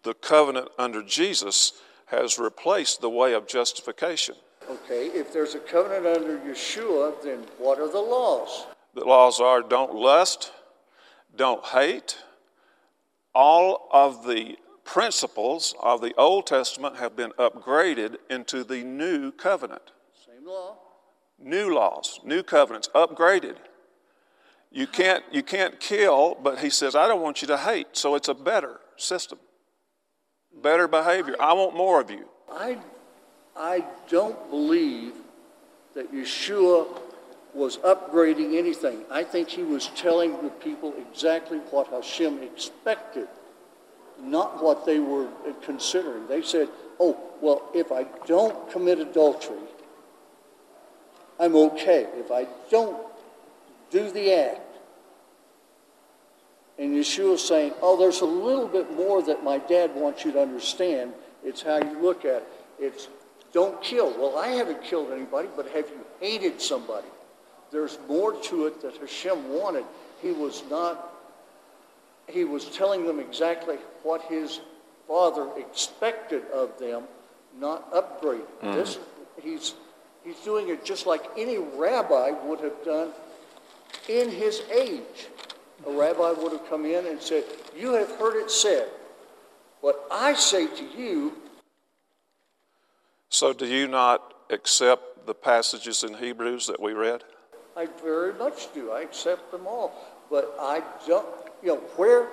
the 0.03 0.13
covenant 0.13 0.69
under 0.77 1.03
Jesus, 1.03 1.73
has 2.07 2.39
replaced 2.39 3.01
the 3.01 3.09
way 3.09 3.33
of 3.33 3.47
justification. 3.47 4.35
Okay, 4.69 5.07
if 5.07 5.31
there's 5.31 5.55
a 5.55 5.59
covenant 5.59 6.05
under 6.05 6.37
Yeshua, 6.39 7.21
then 7.23 7.39
what 7.57 7.79
are 7.79 7.89
the 7.89 7.99
laws? 7.99 8.67
The 8.93 9.05
laws 9.05 9.39
are 9.39 9.61
don't 9.61 9.93
lust, 9.93 10.51
don't 11.35 11.63
hate. 11.65 12.17
All 13.33 13.87
of 13.91 14.25
the 14.25 14.57
principles 14.83 15.75
of 15.81 16.01
the 16.01 16.13
Old 16.15 16.47
Testament 16.47 16.97
have 16.97 17.15
been 17.15 17.31
upgraded 17.33 18.15
into 18.29 18.63
the 18.63 18.83
new 18.83 19.31
covenant. 19.31 19.91
Same 20.25 20.47
law. 20.47 20.77
New 21.39 21.73
laws, 21.73 22.19
new 22.23 22.41
covenants, 22.41 22.89
upgraded. 22.95 23.57
You 24.71 24.87
can't, 24.87 25.23
you 25.31 25.43
can't 25.43 25.79
kill, 25.79 26.35
but 26.41 26.59
he 26.59 26.69
says, 26.69 26.95
I 26.95 27.07
don't 27.07 27.21
want 27.21 27.41
you 27.41 27.47
to 27.49 27.57
hate. 27.57 27.87
So 27.93 28.15
it's 28.15 28.27
a 28.27 28.33
better 28.33 28.79
system, 28.95 29.39
better 30.61 30.87
behavior. 30.87 31.35
I, 31.39 31.51
I 31.51 31.53
want 31.53 31.75
more 31.75 32.01
of 32.01 32.11
you. 32.11 32.25
I, 32.51 32.77
I 33.55 33.85
don't 34.09 34.49
believe 34.49 35.13
that 35.95 36.13
Yeshua 36.13 36.87
was 37.53 37.77
upgrading 37.77 38.57
anything. 38.57 39.03
I 39.09 39.23
think 39.23 39.49
he 39.49 39.63
was 39.63 39.87
telling 39.95 40.31
the 40.43 40.49
people 40.49 40.93
exactly 40.97 41.57
what 41.57 41.87
Hashem 41.87 42.43
expected 42.43 43.27
not 44.21 44.63
what 44.63 44.85
they 44.85 44.99
were 44.99 45.27
considering. 45.63 46.27
They 46.27 46.41
said, 46.41 46.69
oh, 46.99 47.17
well, 47.41 47.69
if 47.73 47.91
I 47.91 48.05
don't 48.25 48.69
commit 48.71 48.99
adultery, 48.99 49.57
I'm 51.39 51.55
okay. 51.55 52.07
If 52.15 52.31
I 52.31 52.47
don't 52.69 52.97
do 53.91 54.09
the 54.11 54.33
act, 54.33 54.61
and 56.79 56.93
Yeshua's 56.93 57.43
saying, 57.43 57.73
oh, 57.81 57.97
there's 57.97 58.21
a 58.21 58.25
little 58.25 58.67
bit 58.67 58.95
more 58.95 59.23
that 59.23 59.43
my 59.43 59.57
dad 59.57 59.95
wants 59.95 60.23
you 60.23 60.31
to 60.33 60.41
understand. 60.41 61.13
It's 61.43 61.61
how 61.61 61.77
you 61.77 61.99
look 62.01 62.25
at 62.25 62.43
it. 62.43 62.47
It's 62.79 63.07
don't 63.53 63.81
kill. 63.81 64.11
Well, 64.19 64.37
I 64.37 64.49
haven't 64.49 64.83
killed 64.83 65.11
anybody, 65.11 65.47
but 65.55 65.67
have 65.69 65.89
you 65.89 66.05
hated 66.19 66.61
somebody? 66.61 67.07
There's 67.71 67.97
more 68.07 68.33
to 68.33 68.67
it 68.67 68.81
that 68.81 68.97
Hashem 68.97 69.49
wanted. 69.49 69.85
He 70.21 70.31
was 70.31 70.63
not 70.69 71.13
he 72.27 72.43
was 72.43 72.65
telling 72.65 73.05
them 73.05 73.19
exactly 73.19 73.77
what 74.03 74.21
his 74.23 74.59
father 75.07 75.47
expected 75.57 76.43
of 76.53 76.77
them, 76.77 77.03
not 77.57 77.87
upgrade. 77.93 78.41
Mm-hmm. 78.41 78.73
This, 78.73 78.99
he's, 79.41 79.73
he's 80.23 80.39
doing 80.41 80.69
it 80.69 80.83
just 80.83 81.07
like 81.07 81.23
any 81.37 81.57
rabbi 81.57 82.31
would 82.31 82.59
have 82.59 82.83
done 82.83 83.11
in 84.09 84.29
his 84.29 84.61
age, 84.71 85.27
a 85.85 85.91
rabbi 85.91 86.31
would 86.31 86.51
have 86.51 86.67
come 86.69 86.85
in 86.85 87.05
and 87.05 87.21
said, 87.21 87.43
You 87.75 87.93
have 87.93 88.11
heard 88.17 88.41
it 88.41 88.49
said, 88.49 88.89
but 89.81 90.05
I 90.11 90.33
say 90.33 90.67
to 90.67 90.85
you. 90.97 91.33
So, 93.29 93.53
do 93.53 93.65
you 93.65 93.87
not 93.87 94.33
accept 94.49 95.25
the 95.27 95.33
passages 95.33 96.03
in 96.03 96.15
Hebrews 96.15 96.67
that 96.67 96.81
we 96.81 96.93
read? 96.93 97.23
I 97.75 97.87
very 98.01 98.33
much 98.33 98.73
do. 98.73 98.91
I 98.91 99.01
accept 99.01 99.51
them 99.51 99.67
all. 99.67 99.93
But 100.31 100.55
I 100.59 100.81
don't, 101.05 101.27
you 101.61 101.69
know, 101.69 101.77
where, 101.95 102.27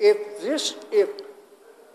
if 0.00 0.40
this, 0.40 0.74
if, 0.90 1.10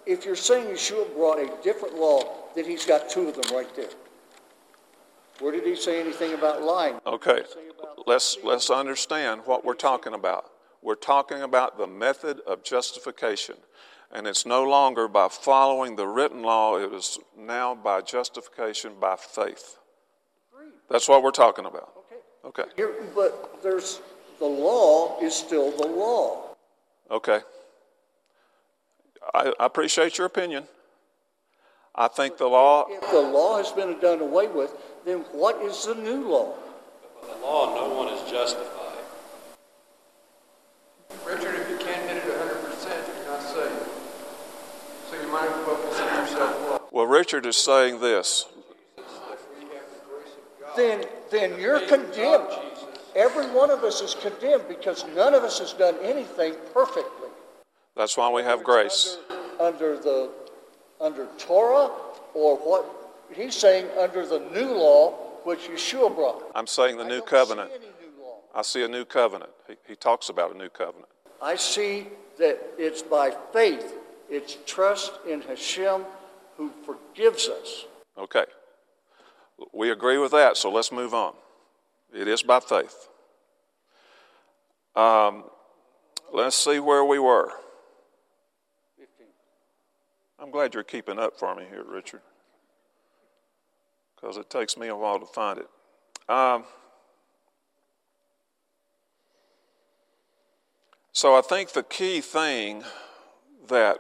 if 0.06 0.26
you're 0.26 0.36
saying 0.36 0.68
Yeshua 0.68 1.14
brought 1.14 1.40
a 1.40 1.52
different 1.62 1.96
law, 1.96 2.24
then 2.56 2.66
he's 2.66 2.86
got 2.86 3.10
two 3.10 3.28
of 3.28 3.36
them 3.36 3.56
right 3.56 3.74
there. 3.76 3.90
Where 5.40 5.52
did 5.52 5.66
he 5.66 5.76
say 5.76 6.00
anything 6.00 6.34
about 6.34 6.62
lying? 6.62 7.00
Okay, 7.06 7.44
let's, 8.06 8.38
let's 8.44 8.70
understand 8.70 9.42
what 9.46 9.64
we're 9.64 9.74
talking 9.74 10.14
about. 10.14 10.52
We're 10.82 10.96
talking 10.96 11.42
about 11.42 11.78
the 11.78 11.88
method 11.88 12.40
of 12.48 12.64
justification. 12.64 13.56
And 14.12 14.26
it's 14.26 14.46
no 14.46 14.64
longer 14.64 15.08
by 15.08 15.28
following 15.30 15.96
the 15.96 16.08
written 16.08 16.42
law, 16.42 16.78
it 16.78 16.92
is 16.94 17.20
now 17.38 17.76
by 17.76 18.02
justification 18.02 18.94
by 19.00 19.16
faith. 19.16 19.78
That's 20.90 21.08
what 21.08 21.22
we're 21.22 21.32
talking 21.32 21.66
about. 21.66 21.94
Okay. 22.44 22.64
Here, 22.76 22.94
but 23.14 23.62
there's 23.62 24.02
the 24.40 24.46
law 24.46 25.20
is 25.22 25.36
still 25.36 25.72
the 25.72 25.88
law. 25.88 26.56
Okay. 27.12 27.42
I, 29.34 29.54
I 29.60 29.66
appreciate 29.66 30.18
your 30.18 30.26
opinion. 30.26 30.64
I 31.94 32.08
think 32.08 32.38
the 32.38 32.48
law. 32.48 32.86
If 32.90 33.12
the 33.12 33.20
law 33.20 33.58
has 33.58 33.72
been 33.72 34.00
done 34.00 34.22
away 34.22 34.48
with, 34.48 34.74
then 35.06 35.20
what 35.34 35.62
is 35.62 35.86
the 35.86 35.96
new 35.96 36.30
law? 36.30 36.56
By 37.22 37.34
the 37.34 37.42
law, 37.42 37.76
no 37.76 37.94
one 37.94 38.08
is 38.14 38.32
justified. 38.32 38.90
Richard, 41.26 41.56
if 41.56 41.70
you 41.70 41.78
can't 41.78 42.10
hit 42.10 42.18
it 42.18 42.24
100%, 42.24 43.18
you're 43.18 43.26
not 43.28 43.44
saved. 43.44 43.90
So 45.10 45.22
you 45.22 45.28
might 45.28 45.50
as 45.50 45.68
well 45.68 45.76
consider 45.76 46.16
yourself 46.16 46.70
what? 46.70 46.89
Well, 47.00 47.08
Richard 47.08 47.46
is 47.46 47.56
saying 47.56 48.02
this. 48.02 48.46
Then, 50.76 51.06
then 51.32 51.58
you're 51.58 51.80
condemned. 51.88 52.50
Every 53.16 53.46
one 53.52 53.72
of 53.72 53.86
us 53.86 54.02
is 54.02 54.16
condemned 54.16 54.66
because 54.68 55.06
none 55.16 55.34
of 55.34 55.44
us 55.44 55.60
has 55.60 55.72
done 55.72 55.96
anything 56.04 56.56
perfectly. 56.74 57.30
That's 57.96 58.18
why 58.18 58.30
we 58.30 58.44
have 58.44 58.66
grace. 58.66 59.18
Under, 59.62 59.94
under 59.94 59.98
the 60.02 60.32
under 61.00 61.28
Torah 61.38 61.90
or 62.34 62.58
what 62.58 62.86
he's 63.34 63.56
saying 63.56 63.86
under 63.98 64.26
the 64.26 64.40
new 64.54 64.74
law 64.74 65.12
which 65.46 65.70
Yeshua 65.70 66.14
brought. 66.14 66.52
I'm 66.54 66.68
saying 66.68 66.98
the 66.98 67.06
new 67.06 67.22
covenant. 67.22 67.72
I 68.54 68.62
see 68.62 68.84
a 68.84 68.90
new 68.90 69.06
covenant. 69.06 69.52
He, 69.70 69.76
he 69.88 69.96
talks 69.96 70.28
about 70.28 70.54
a 70.54 70.58
new 70.58 70.68
covenant. 70.68 71.08
I 71.42 71.56
see 71.56 72.08
that 72.40 72.60
it's 72.78 73.02
by 73.02 73.32
faith, 73.54 73.94
it's 74.30 74.58
trust 74.66 75.14
in 75.26 75.40
Hashem 75.44 76.04
who 76.60 76.70
forgives 76.86 77.48
us. 77.48 77.86
Okay. 78.18 78.44
We 79.74 79.92
agree 79.92 80.18
with 80.18 80.34
that, 80.34 80.58
so 80.58 80.70
let's 80.70 80.92
move 80.92 81.14
on. 81.14 81.34
It 82.14 82.28
is 82.28 82.44
by 82.44 82.60
faith. 82.60 83.08
Um, 84.94 85.46
let's 86.34 86.58
see 86.58 86.80
where 86.80 87.06
we 87.06 87.18
were. 87.18 87.54
15. 88.98 89.28
I'm 90.38 90.52
glad 90.52 90.74
you're 90.74 90.84
keeping 90.84 91.18
up 91.18 91.40
for 91.40 91.56
me 91.56 91.64
here, 91.70 91.86
Richard, 91.88 92.22
because 94.16 94.36
it 94.36 94.50
takes 94.50 94.76
me 94.76 94.88
a 94.88 94.96
while 94.98 95.20
to 95.20 95.26
find 95.26 95.60
it. 95.60 95.70
Um, 96.28 96.66
so 101.14 101.36
I 101.36 101.42
think 101.42 101.72
the 101.72 101.84
key 101.84 102.20
thing 102.20 102.84
that 103.70 104.00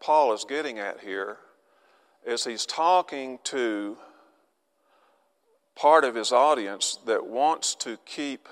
Paul 0.00 0.32
is 0.32 0.46
getting 0.48 0.78
at 0.78 1.00
here 1.00 1.36
is 2.28 2.44
he's 2.44 2.66
talking 2.66 3.38
to 3.42 3.96
part 5.74 6.04
of 6.04 6.14
his 6.14 6.30
audience 6.30 6.98
that 7.06 7.26
wants 7.26 7.74
to 7.74 7.96
keep 8.04 8.48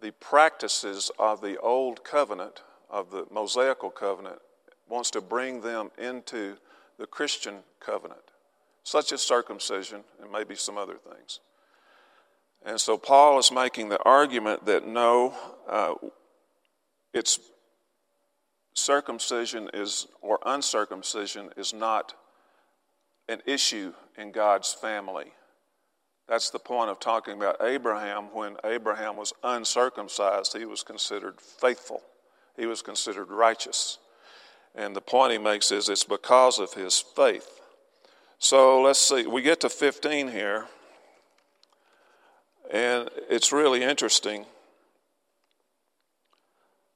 the 0.00 0.12
practices 0.12 1.10
of 1.18 1.42
the 1.42 1.58
old 1.58 2.02
covenant, 2.02 2.62
of 2.88 3.10
the 3.10 3.26
Mosaical 3.30 3.90
covenant, 3.90 4.38
wants 4.88 5.10
to 5.10 5.20
bring 5.20 5.60
them 5.60 5.90
into 5.98 6.56
the 6.98 7.06
Christian 7.06 7.56
covenant, 7.80 8.22
such 8.82 9.12
as 9.12 9.20
circumcision 9.20 10.02
and 10.20 10.32
maybe 10.32 10.54
some 10.54 10.78
other 10.78 10.96
things. 10.96 11.40
And 12.64 12.80
so 12.80 12.96
Paul 12.96 13.38
is 13.38 13.52
making 13.52 13.90
the 13.90 14.02
argument 14.04 14.64
that 14.66 14.86
no, 14.86 15.34
uh, 15.68 15.94
it's 17.12 17.38
circumcision 18.72 19.68
is 19.74 20.06
or 20.22 20.38
uncircumcision 20.46 21.50
is 21.58 21.74
not 21.74 22.14
an 23.28 23.40
issue 23.46 23.92
in 24.16 24.32
God's 24.32 24.72
family. 24.72 25.32
That's 26.28 26.50
the 26.50 26.58
point 26.58 26.90
of 26.90 27.00
talking 27.00 27.34
about 27.34 27.56
Abraham. 27.60 28.24
When 28.32 28.56
Abraham 28.64 29.16
was 29.16 29.32
uncircumcised, 29.42 30.56
he 30.56 30.64
was 30.64 30.82
considered 30.82 31.40
faithful, 31.40 32.02
he 32.56 32.66
was 32.66 32.82
considered 32.82 33.30
righteous. 33.30 33.98
And 34.74 34.96
the 34.96 35.02
point 35.02 35.32
he 35.32 35.38
makes 35.38 35.70
is 35.70 35.90
it's 35.90 36.04
because 36.04 36.58
of 36.58 36.72
his 36.72 36.98
faith. 36.98 37.60
So 38.38 38.80
let's 38.80 38.98
see, 38.98 39.26
we 39.26 39.42
get 39.42 39.60
to 39.60 39.68
15 39.68 40.28
here, 40.28 40.66
and 42.70 43.10
it's 43.28 43.52
really 43.52 43.82
interesting. 43.82 44.46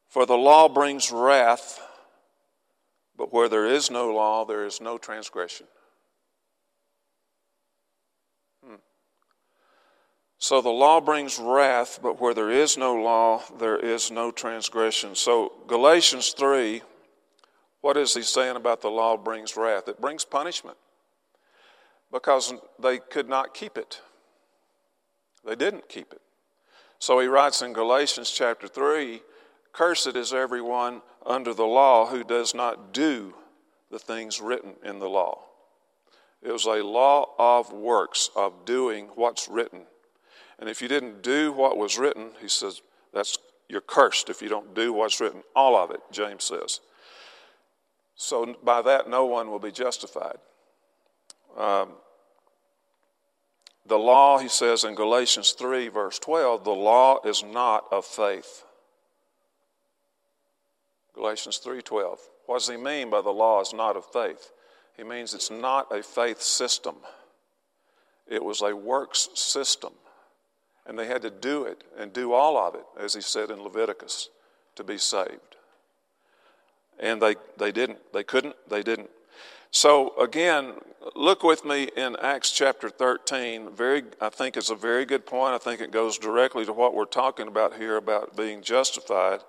For 0.09 0.25
the 0.25 0.39
law 0.39 0.69
brings 0.69 1.13
wrath, 1.13 1.79
but 3.17 3.33
where 3.33 3.49
there 3.49 3.67
is 3.67 3.91
no 3.91 4.13
law, 4.13 4.47
there 4.47 4.65
is 4.65 4.81
no 4.81 4.97
transgression. 4.97 5.67
So 10.39 10.61
the 10.61 10.69
law 10.69 11.01
brings 11.01 11.39
wrath, 11.39 12.01
but 12.03 12.21
where 12.21 12.35
there 12.35 12.51
is 12.51 12.77
no 12.77 12.95
law, 12.95 13.43
there 13.59 13.79
is 13.79 14.11
no 14.11 14.31
transgression. 14.31 15.15
So 15.15 15.53
Galatians 15.67 16.35
3, 16.37 16.83
what 17.81 17.97
is 17.97 18.15
he 18.15 18.23
saying 18.23 18.57
about 18.57 18.83
the 18.83 18.91
law 18.91 19.17
brings 19.17 19.57
wrath? 19.57 19.89
It 19.89 20.01
brings 20.01 20.25
punishment 20.25 20.77
because 22.13 22.53
they 22.79 22.99
could 22.99 23.29
not 23.29 23.55
keep 23.55 23.79
it. 23.79 24.01
They 25.45 25.55
didn't 25.55 25.89
keep 25.89 26.13
it. 26.13 26.21
So 26.99 27.19
he 27.19 27.27
writes 27.27 27.63
in 27.63 27.73
Galatians 27.73 28.31
chapter 28.31 28.69
3 28.69 29.23
Cursed 29.73 30.17
is 30.17 30.33
everyone 30.33 31.03
under 31.27 31.53
the 31.53 31.67
law 31.67 32.07
who 32.07 32.25
does 32.25 32.55
not 32.55 32.95
do 32.95 33.35
the 33.91 33.99
things 33.99 34.41
written 34.41 34.75
in 34.83 34.99
the 34.99 35.09
law. 35.09 35.43
It 36.43 36.51
was 36.51 36.65
a 36.65 36.83
law 36.83 37.35
of 37.39 37.73
works, 37.73 38.31
of 38.35 38.65
doing 38.65 39.09
what's 39.17 39.49
written. 39.49 39.83
And 40.59 40.69
if 40.69 40.81
you 40.81 40.89
didn't 40.89 41.23
do 41.23 41.53
what 41.53 41.77
was 41.77 41.99
written, 41.99 42.31
he 42.41 42.49
says, 42.49 42.81
that's 43.13 43.39
you're 43.69 43.81
cursed 43.81 44.31
if 44.31 44.41
you 44.41 44.49
don't 44.49 44.75
do 44.75 44.93
what's 44.93 45.21
written. 45.21 45.43
All 45.55 45.77
of 45.77 45.91
it, 45.91 46.01
James 46.13 46.45
says. 46.45 46.81
So 48.15 48.55
by 48.63 48.81
that, 48.83 49.09
no 49.09 49.27
one 49.27 49.51
will 49.51 49.59
be 49.59 49.73
justified. 49.73 50.39
Um, 51.57 51.91
the 53.85 53.99
law, 53.99 54.39
he 54.39 54.49
says 54.49 54.85
in 54.85 54.95
Galatians 54.95 55.53
3, 55.53 55.89
verse 55.89 56.19
12, 56.19 56.65
the 56.65 56.71
law 56.71 57.19
is 57.25 57.43
not 57.43 57.87
of 57.91 58.05
faith. 58.05 58.65
Galatians 61.17 61.59
3:12. 61.65 62.21
What 62.45 62.59
does 62.59 62.69
he 62.69 62.77
mean 62.77 63.11
by 63.11 63.23
the 63.23 63.33
law 63.33 63.61
is 63.61 63.73
not 63.73 63.97
of 63.97 64.05
faith? 64.05 64.53
He 64.97 65.03
means 65.03 65.33
it's 65.35 65.51
not 65.51 65.91
a 65.91 66.03
faith 66.03 66.43
system. 66.43 66.97
It 68.27 68.45
was 68.45 68.61
a 68.61 68.77
works 68.77 69.31
system. 69.35 69.95
And 70.89 70.99
they 70.99 71.07
had 71.07 71.23
to 71.23 71.31
do 71.31 71.65
it 71.65 71.83
and 71.99 72.13
do 72.13 72.33
all 72.33 72.57
of 72.57 72.75
it, 72.75 72.85
as 72.99 73.15
he 73.15 73.21
said 73.21 73.51
in 73.51 73.63
Leviticus, 73.63 74.31
to 74.77 74.85
be 74.85 74.99
saved. 74.99 75.57
And 76.99 77.21
they, 77.21 77.37
they 77.57 77.73
didn't. 77.73 77.99
They 78.13 78.23
couldn't. 78.23 78.57
They 78.69 78.83
didn't. 78.83 79.11
So 79.71 80.19
again, 80.19 80.75
look 81.15 81.43
with 81.43 81.65
me 81.65 81.91
in 81.97 82.17
Acts 82.17 82.51
chapter 82.51 82.89
13. 82.89 83.75
Very, 83.75 84.05
I 84.21 84.29
think 84.29 84.57
it's 84.57 84.71
a 84.71 84.75
very 84.75 85.05
good 85.05 85.27
point. 85.27 85.55
I 85.55 85.59
think 85.59 85.81
it 85.81 85.91
goes 85.91 86.19
directly 86.19 86.65
to 86.65 86.73
what 86.73 86.95
we're 86.95 87.05
talking 87.05 87.49
about 87.49 87.75
here 87.75 87.97
about 87.97 88.37
being 88.37 88.63
justified. 88.63 89.41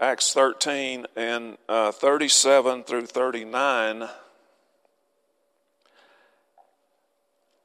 Acts 0.00 0.32
13 0.32 1.06
and 1.16 1.58
uh, 1.68 1.92
37 1.92 2.84
through 2.84 3.06
39. 3.06 4.08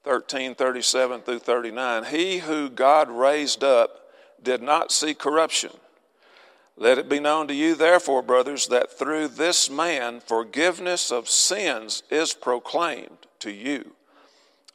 13, 0.05 0.55
37 0.55 1.21
through 1.21 1.39
39. 1.39 2.05
He 2.05 2.37
who 2.37 2.69
God 2.69 3.09
raised 3.09 3.63
up 3.63 4.11
did 4.41 4.61
not 4.61 4.91
see 4.91 5.13
corruption. 5.13 5.71
Let 6.77 6.97
it 6.97 7.09
be 7.09 7.19
known 7.19 7.47
to 7.47 7.53
you, 7.53 7.73
therefore, 7.73 8.21
brothers, 8.21 8.67
that 8.67 8.97
through 8.97 9.29
this 9.29 9.69
man 9.69 10.19
forgiveness 10.19 11.11
of 11.11 11.27
sins 11.27 12.03
is 12.09 12.33
proclaimed 12.33 13.27
to 13.39 13.51
you. 13.51 13.95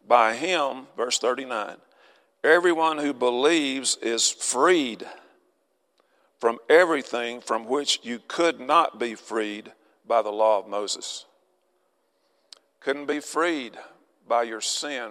By 0.07 0.35
him, 0.35 0.89
verse 0.97 1.19
39, 1.19 1.77
Everyone 2.43 2.99
who 2.99 3.13
believes 3.13 3.97
is 3.99 4.31
freed 4.31 5.07
from 6.39 6.59
everything 6.71 7.41
from 7.41 7.67
which 7.67 8.01
you 8.03 8.19
could 8.27 8.59
not 8.59 8.99
be 8.99 9.15
freed 9.15 9.73
by 10.07 10.23
the 10.23 10.33
law 10.33 10.59
of 10.59 10.67
Moses. 10.67 11.27
Couldn't 12.81 13.07
be 13.07 13.21
freed 13.21 13.77
by 14.31 14.45
your 14.45 14.61
sin 14.61 15.11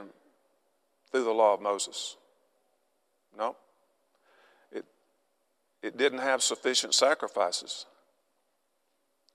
through 1.12 1.26
the 1.26 1.32
law 1.32 1.54
of 1.54 1.62
Moses. 1.62 2.16
No. 3.38 3.58
It, 4.72 4.86
it 5.84 5.98
didn't 5.98 6.20
have 6.20 6.42
sufficient 6.42 6.94
sacrifices. 6.94 7.86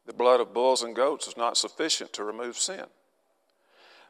The 0.06 0.14
blood 0.14 0.40
of 0.40 0.54
bulls 0.54 0.82
and 0.82 0.96
goats 0.96 1.28
is 1.28 1.36
not 1.36 1.58
sufficient 1.58 2.14
to 2.14 2.24
remove 2.24 2.56
sin. 2.56 2.86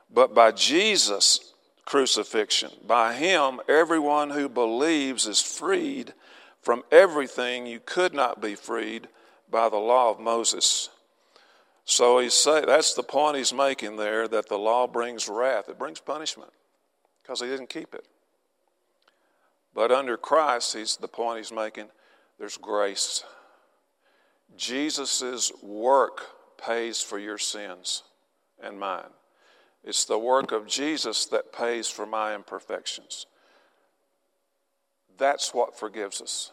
But 0.09 0.33
by 0.33 0.53
Jesus' 0.53 1.53
crucifixion, 1.85 2.71
by 2.87 3.15
Him, 3.15 3.61
everyone 3.69 4.31
who 4.31 4.49
believes 4.49 5.27
is 5.27 5.41
freed 5.41 6.15
from 6.63 6.85
everything 6.93 7.67
you 7.67 7.81
could 7.85 8.15
not 8.15 8.41
be 8.41 8.55
freed 8.55 9.09
by 9.51 9.69
the 9.69 9.77
law 9.77 10.11
of 10.11 10.21
Moses. 10.21 10.89
So 11.85 12.18
he's 12.18 12.35
say, 12.35 12.64
that's 12.64 12.94
the 12.94 13.03
point 13.03 13.37
he's 13.37 13.53
making 13.53 13.97
there 13.97 14.27
that 14.29 14.49
the 14.49 14.59
law 14.59 14.87
brings 14.87 15.29
wrath, 15.29 15.68
it 15.68 15.79
brings 15.79 16.01
punishment 16.01 16.51
because 17.23 17.40
he 17.40 17.47
didn't 17.47 17.68
keep 17.68 17.94
it. 17.94 18.07
But 19.75 19.90
under 19.90 20.16
Christ, 20.16 20.75
he's 20.75 20.97
the 20.97 21.09
point 21.09 21.38
he's 21.38 21.53
making, 21.53 21.88
there's 22.38 22.57
grace. 22.57 23.25
Jesus' 24.57 25.53
work 25.62 26.23
pays 26.64 27.03
for 27.03 27.18
your 27.18 27.38
sins 27.38 28.05
and 28.62 28.79
mine. 28.79 29.11
It's 29.83 30.05
the 30.05 30.18
work 30.18 30.53
of 30.53 30.66
Jesus 30.66 31.27
that 31.27 31.53
pays 31.53 31.88
for 31.88 32.07
my 32.07 32.35
imperfections. 32.35 33.27
That's 35.18 35.53
what 35.53 35.79
forgives 35.79 36.20
us. 36.20 36.53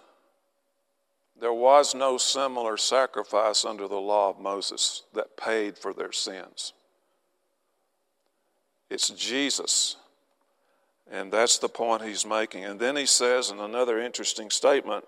There 1.39 1.53
was 1.53 1.95
no 1.95 2.17
similar 2.17 2.77
sacrifice 2.77 3.65
under 3.65 3.87
the 3.87 3.95
law 3.95 4.29
of 4.29 4.39
Moses 4.39 5.03
that 5.13 5.37
paid 5.37 5.77
for 5.77 5.93
their 5.93 6.11
sins. 6.11 6.73
It's 8.89 9.09
Jesus. 9.09 9.95
And 11.09 11.31
that's 11.31 11.57
the 11.57 11.69
point 11.69 12.03
he's 12.03 12.25
making. 12.25 12.65
And 12.65 12.79
then 12.79 12.95
he 12.95 13.05
says 13.05 13.49
in 13.49 13.59
another 13.59 13.99
interesting 13.99 14.49
statement 14.49 15.05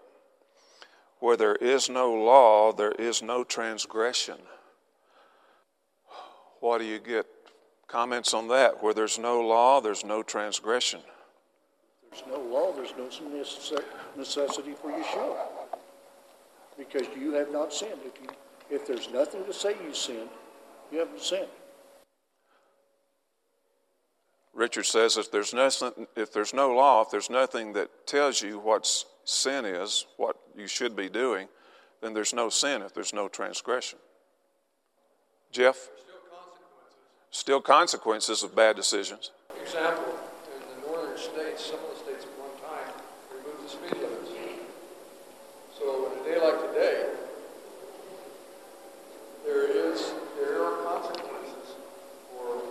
where 1.19 1.38
there 1.38 1.55
is 1.55 1.89
no 1.89 2.13
law, 2.13 2.73
there 2.73 2.91
is 2.91 3.21
no 3.21 3.43
transgression. 3.43 4.38
What 6.59 6.79
do 6.79 6.86
you 6.86 6.99
get? 6.99 7.25
Comments 7.88 8.33
on 8.33 8.47
that? 8.47 8.81
Where 8.81 8.93
there's 8.93 9.19
no 9.19 9.41
law, 9.41 9.79
there's 9.79 10.03
no 10.03 10.23
transgression. 10.23 11.01
There's 12.09 12.23
no 12.27 12.39
law, 12.41 12.73
there's 12.73 12.93
no 12.97 13.09
necessity 14.17 14.73
for 14.73 14.91
Yeshua. 14.91 15.52
Because 16.77 17.07
you 17.17 17.33
have 17.33 17.51
not 17.51 17.73
sinned. 17.73 17.99
If, 18.05 18.21
you, 18.21 18.29
if 18.69 18.88
there's 18.88 19.12
nothing 19.12 19.45
to 19.45 19.53
say 19.53 19.75
you 19.86 19.93
sinned, 19.93 20.29
you 20.91 20.99
haven't 20.99 21.21
sinned. 21.21 21.47
Richard 24.53 24.86
says 24.86 25.17
if 25.17 25.31
there's, 25.31 25.53
nothing, 25.53 26.07
if 26.15 26.31
there's 26.31 26.53
no 26.53 26.71
law, 26.71 27.01
if 27.01 27.09
there's 27.09 27.29
nothing 27.29 27.73
that 27.73 28.05
tells 28.05 28.41
you 28.41 28.59
what 28.59 28.88
sin 29.25 29.65
is, 29.65 30.05
what 30.17 30.38
you 30.55 30.67
should 30.67 30.95
be 30.95 31.09
doing, 31.09 31.47
then 32.01 32.13
there's 32.13 32.33
no 32.33 32.49
sin 32.49 32.81
if 32.81 32.93
there's 32.93 33.13
no 33.13 33.27
transgression. 33.27 33.97
Jeff? 35.51 35.75
Still 35.75 36.01
consequences. 36.29 37.31
Still 37.31 37.62
consequences 37.62 38.43
of 38.43 38.55
bad 38.55 38.75
decisions. 38.75 39.31
For 39.49 39.62
example, 39.62 40.19
in 40.53 40.81
the 40.81 40.88
northern 40.88 41.17
states, 41.17 41.65
some 41.65 41.79
of 41.79 41.89
the 41.89 42.03
states 42.03 42.25
at 42.25 42.31
one 42.39 42.51
time 42.62 42.93
removed 43.31 43.65
the 43.65 43.69
speed 43.69 44.01
limits. 44.01 44.12
Like 46.43 46.73
today, 46.73 47.06
there 49.45 49.93
is, 49.93 50.12
there 50.38 50.62
are 50.62 50.84
consequences 50.84 51.75
for 52.29 52.62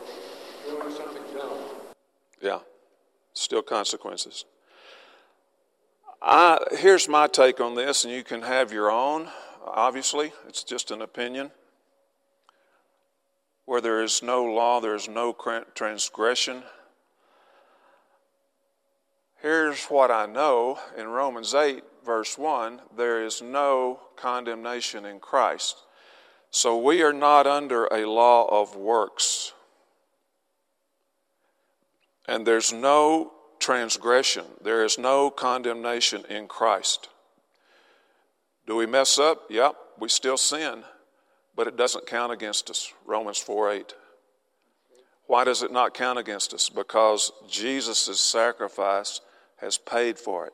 doing 0.69 0.95
something 0.95 1.23
dumb. 1.35 1.59
Yeah, 2.43 2.59
still 3.33 3.63
consequences. 3.63 4.45
I, 6.21 6.59
here's 6.73 7.09
my 7.09 7.27
take 7.29 7.63
on 7.63 7.75
this, 7.75 8.05
and 8.05 8.13
you 8.13 8.23
can 8.23 8.43
have 8.43 8.75
your 8.75 8.91
own. 8.91 9.29
Obviously, 9.67 10.35
it's 10.47 10.65
just 10.65 10.91
an 10.91 11.01
opinion. 11.01 11.51
Where 13.65 13.81
there 13.81 14.03
is 14.03 14.23
no 14.23 14.45
law, 14.45 14.81
there 14.81 14.95
is 14.95 15.09
no 15.09 15.35
transgression. 15.75 16.63
Here's 19.41 19.85
what 19.85 20.11
I 20.11 20.27
know 20.27 20.79
in 20.95 21.09
Romans 21.09 21.55
8, 21.55 21.83
verse 22.05 22.37
1 22.39 22.81
there 22.97 23.25
is 23.25 23.43
no 23.43 24.01
condemnation 24.17 25.05
in 25.05 25.21
Christ. 25.21 25.77
So 26.51 26.77
we 26.77 27.03
are 27.03 27.13
not 27.13 27.47
under 27.47 27.87
a 27.87 28.07
law 28.07 28.47
of 28.47 28.77
works. 28.77 29.53
And 32.29 32.47
there's 32.47 32.73
no 32.73 33.33
transgression, 33.59 34.45
there 34.63 34.85
is 34.85 34.99
no 34.99 35.31
condemnation 35.31 36.25
in 36.29 36.49
Christ. 36.49 37.09
Do 38.67 38.77
we 38.77 38.87
mess 38.87 39.19
up? 39.19 39.45
Yep, 39.51 39.75
we 39.99 40.09
still 40.09 40.37
sin, 40.37 40.85
but 41.57 41.67
it 41.67 41.77
doesn't 41.77 42.07
count 42.07 42.33
against 42.33 42.71
us. 42.71 42.93
Romans 43.07 43.39
4 43.39 43.73
8. 43.73 43.95
Why 45.27 45.45
does 45.45 45.63
it 45.63 45.73
not 45.73 45.95
count 45.95 46.19
against 46.19 46.53
us? 46.53 46.69
Because 46.69 47.33
Jesus' 47.49 48.21
sacrifice 48.21 49.21
has 49.57 49.79
paid 49.79 50.19
for 50.19 50.47
it. 50.47 50.53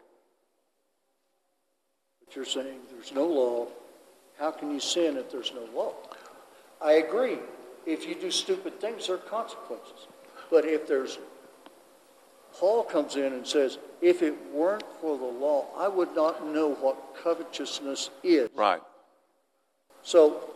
But 2.28 2.36
you're 2.36 2.44
saying 2.44 2.80
there's 2.92 3.12
no 3.12 3.26
law. 3.26 3.68
How 4.38 4.50
can 4.50 4.70
you 4.70 4.80
sin 4.80 5.16
if 5.16 5.32
there's 5.32 5.52
no 5.54 5.66
law? 5.74 5.94
I 6.82 6.92
agree. 6.92 7.38
If 7.86 8.06
you 8.06 8.14
do 8.14 8.30
stupid 8.30 8.80
things, 8.80 9.06
there 9.06 9.16
are 9.16 9.18
consequences. 9.18 10.06
But 10.50 10.66
if 10.66 10.86
there's 10.86 11.18
Paul 12.52 12.82
comes 12.82 13.16
in 13.16 13.32
and 13.32 13.46
says, 13.46 13.78
if 14.00 14.22
it 14.22 14.34
weren't 14.52 14.84
for 15.00 15.16
the 15.16 15.24
law, 15.24 15.66
I 15.76 15.88
would 15.88 16.14
not 16.14 16.46
know 16.46 16.74
what 16.74 17.16
covetousness 17.22 18.10
is. 18.22 18.48
Right. 18.54 18.82
So, 20.02 20.50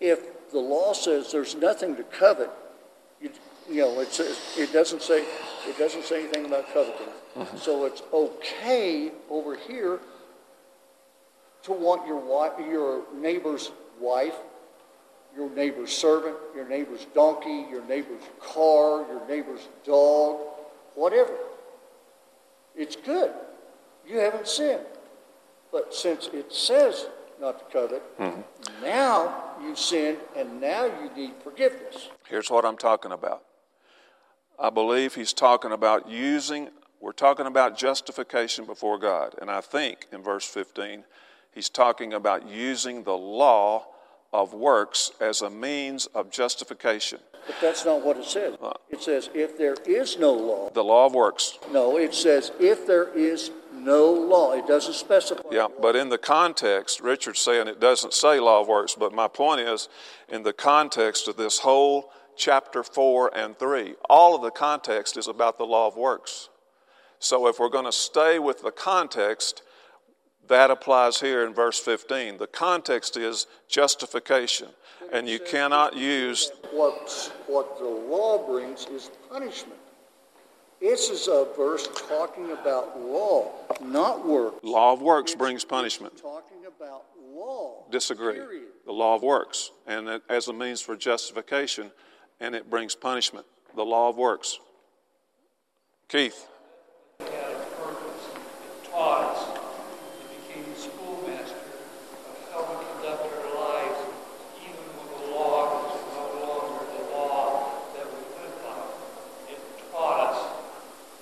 if 0.00 0.50
the 0.50 0.58
law 0.58 0.94
says 0.94 1.30
there's 1.32 1.54
nothing 1.54 1.96
to 1.96 2.02
covet, 2.04 2.50
you, 3.20 3.30
you 3.68 3.82
know, 3.82 4.00
it 4.00 4.12
says 4.12 4.40
it 4.56 4.72
doesn't 4.72 5.02
say 5.02 5.24
it 5.66 5.78
doesn't 5.78 6.04
say 6.04 6.20
anything 6.24 6.46
about 6.46 6.72
coveting. 6.72 7.08
Mm-hmm. 7.36 7.56
So 7.56 7.84
it's 7.84 8.02
okay 8.12 9.12
over 9.30 9.56
here 9.56 10.00
to 11.62 11.72
want 11.72 12.06
your 12.06 12.18
wife, 12.18 12.52
your 12.58 13.02
neighbor's 13.14 13.70
wife, 14.00 14.34
your 15.36 15.50
neighbor's 15.50 15.92
servant, 15.92 16.36
your 16.54 16.68
neighbor's 16.68 17.06
donkey, 17.14 17.66
your 17.70 17.84
neighbor's 17.84 18.22
car, 18.40 19.06
your 19.08 19.26
neighbor's 19.28 19.68
dog, 19.84 20.40
whatever. 20.94 21.34
It's 22.76 22.96
good. 22.96 23.32
You 24.06 24.18
haven't 24.18 24.48
sinned. 24.48 24.84
But 25.70 25.94
since 25.94 26.28
it 26.32 26.52
says 26.52 27.06
not 27.40 27.58
to 27.58 27.72
covet, 27.72 28.18
mm-hmm. 28.18 28.40
now 28.82 29.54
you've 29.62 29.78
sinned 29.78 30.18
and 30.36 30.60
now 30.60 30.86
you 30.86 31.10
need 31.14 31.34
forgiveness. 31.42 32.08
Here's 32.26 32.50
what 32.50 32.64
I'm 32.64 32.76
talking 32.76 33.12
about. 33.12 33.42
I 34.60 34.70
believe 34.70 35.14
he's 35.14 35.32
talking 35.32 35.70
about 35.70 36.08
using, 36.08 36.70
we're 37.00 37.12
talking 37.12 37.46
about 37.46 37.78
justification 37.78 38.66
before 38.66 38.98
God. 38.98 39.36
And 39.40 39.50
I 39.50 39.60
think 39.60 40.06
in 40.12 40.22
verse 40.22 40.44
15, 40.44 41.04
he's 41.52 41.68
talking 41.68 42.12
about 42.12 42.48
using 42.48 43.04
the 43.04 43.16
law 43.16 43.86
of 44.32 44.54
works 44.54 45.12
as 45.20 45.42
a 45.42 45.48
means 45.48 46.06
of 46.06 46.30
justification. 46.30 47.20
But 47.46 47.56
that's 47.62 47.84
not 47.84 48.04
what 48.04 48.16
it 48.16 48.24
says. 48.24 48.56
Uh, 48.60 48.72
it 48.90 49.00
says, 49.00 49.30
if 49.32 49.56
there 49.56 49.76
is 49.86 50.18
no 50.18 50.32
law. 50.32 50.70
The 50.70 50.84
law 50.84 51.06
of 51.06 51.14
works. 51.14 51.58
No, 51.72 51.96
it 51.96 52.12
says, 52.12 52.50
if 52.58 52.84
there 52.84 53.16
is 53.16 53.52
no 53.72 54.12
law. 54.12 54.52
It 54.54 54.66
doesn't 54.66 54.94
specify. 54.94 55.42
Yeah, 55.52 55.68
but 55.80 55.94
in 55.94 56.08
the 56.08 56.18
context, 56.18 57.00
Richard's 57.00 57.38
saying 57.38 57.68
it 57.68 57.80
doesn't 57.80 58.12
say 58.12 58.40
law 58.40 58.60
of 58.60 58.68
works, 58.68 58.96
but 58.98 59.14
my 59.14 59.28
point 59.28 59.60
is, 59.60 59.88
in 60.28 60.42
the 60.42 60.52
context 60.52 61.28
of 61.28 61.36
this 61.36 61.60
whole 61.60 62.10
chapter 62.38 62.82
4 62.82 63.32
and 63.34 63.58
3, 63.58 63.94
all 64.08 64.34
of 64.34 64.42
the 64.42 64.50
context 64.50 65.16
is 65.16 65.28
about 65.28 65.58
the 65.58 65.64
law 65.64 65.86
of 65.86 65.96
works. 65.96 66.48
So 67.18 67.48
if 67.48 67.58
we're 67.58 67.68
going 67.68 67.84
to 67.84 67.92
stay 67.92 68.38
with 68.38 68.62
the 68.62 68.70
context, 68.70 69.62
that 70.48 70.70
applies 70.70 71.20
here 71.20 71.44
in 71.44 71.52
verse 71.52 71.78
15. 71.78 72.38
The 72.38 72.46
context 72.46 73.16
is 73.16 73.46
justification, 73.68 74.68
and 75.12 75.28
you 75.28 75.38
cannot 75.38 75.96
use. 75.96 76.50
What, 76.70 77.32
what 77.46 77.78
the 77.78 77.84
law 77.84 78.46
brings 78.46 78.86
is 78.86 79.10
punishment. 79.30 79.78
This 80.80 81.10
is 81.10 81.26
a 81.26 81.46
verse 81.56 81.88
talking 82.08 82.52
about 82.52 83.00
law, 83.00 83.50
not 83.82 84.26
works. 84.26 84.60
Law 84.62 84.92
of 84.92 85.02
works 85.02 85.32
it's, 85.32 85.38
brings 85.38 85.64
punishment. 85.64 86.16
talking 86.18 86.66
about 86.66 87.02
law. 87.20 87.84
Disagree. 87.90 88.34
Period. 88.34 88.68
The 88.86 88.92
law 88.92 89.16
of 89.16 89.22
works, 89.22 89.72
and 89.88 90.20
as 90.28 90.46
a 90.46 90.52
means 90.52 90.80
for 90.80 90.94
justification, 90.94 91.90
and 92.40 92.54
it 92.54 92.70
brings 92.70 92.94
punishment. 92.94 93.46
The 93.74 93.84
law 93.84 94.08
of 94.08 94.16
works. 94.16 94.58
Keith. 96.08 96.46
had 97.20 97.28
a 97.28 97.64
purpose. 97.76 98.24
It 98.64 98.90
taught 98.90 99.36
us. 99.36 99.40
It 100.22 100.48
became 100.48 100.64
the 100.72 100.80
schoolmaster 100.80 101.54
of 101.54 102.34
how 102.52 102.60
we 102.64 102.84
conduct 102.96 103.22
our 103.28 103.44
lives, 103.60 104.00
even 104.62 104.84
when 104.96 105.08
the 105.12 105.36
law 105.36 105.84
was 105.84 106.00
no 106.16 106.24
longer 106.48 106.84
the 106.96 107.02
law 107.12 107.72
that 107.94 108.06
we 108.08 108.20
live 108.40 108.56
by. 108.64 109.52
It 109.52 109.60
taught 109.92 110.20
us 110.30 110.38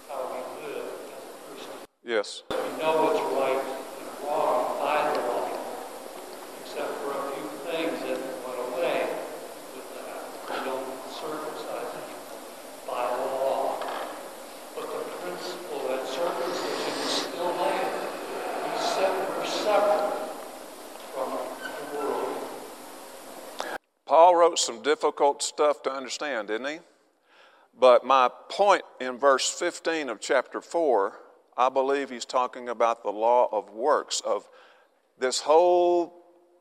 how 0.09 0.21
we 0.31 0.41
live 0.69 0.87
as 0.87 1.23
a 1.25 1.35
Christian. 1.51 1.79
Yes. 2.05 2.43
We 2.51 2.57
know 2.79 2.95
what's 3.03 3.21
right 3.35 3.59
and 3.59 4.11
wrong 4.23 4.79
by 4.79 5.03
the 5.12 5.21
law, 5.27 5.51
except 6.62 6.93
for 7.03 7.11
a 7.11 7.21
few 7.35 7.47
things 7.67 7.99
that 8.07 8.19
went 8.47 8.61
away 8.71 9.11
with 9.75 9.89
that. 9.99 10.23
We 10.47 10.57
don't 10.62 10.87
circumcise 11.11 11.91
by 12.87 13.03
the 13.11 13.27
law. 13.35 13.83
But 14.77 14.87
the 14.87 15.03
principle 15.25 15.81
that 15.89 16.07
circumcision 16.07 16.95
is 17.03 17.11
still 17.27 17.53
there. 17.59 17.91
We 18.62 18.71
set, 18.79 19.11
we're 19.31 19.47
separate 19.47 20.14
from 21.12 21.29
the 21.33 21.99
world. 21.99 22.37
Paul 24.07 24.35
some 24.57 24.82
difficult 24.82 25.42
stuff 25.42 25.82
to 25.82 25.90
understand, 25.92 26.48
didn't 26.48 26.68
he? 26.68 26.78
But 27.78 28.04
my 28.04 28.30
point 28.48 28.82
in 29.00 29.18
verse 29.18 29.48
15 29.50 30.09
of 30.09 30.20
chapter 30.20 30.61
4, 30.61 31.12
I 31.57 31.68
believe 31.68 32.11
he's 32.11 32.24
talking 32.24 32.68
about 32.68 33.02
the 33.02 33.11
law 33.11 33.48
of 33.52 33.70
works, 33.70 34.20
of 34.20 34.48
this 35.18 35.40
whole 35.40 36.14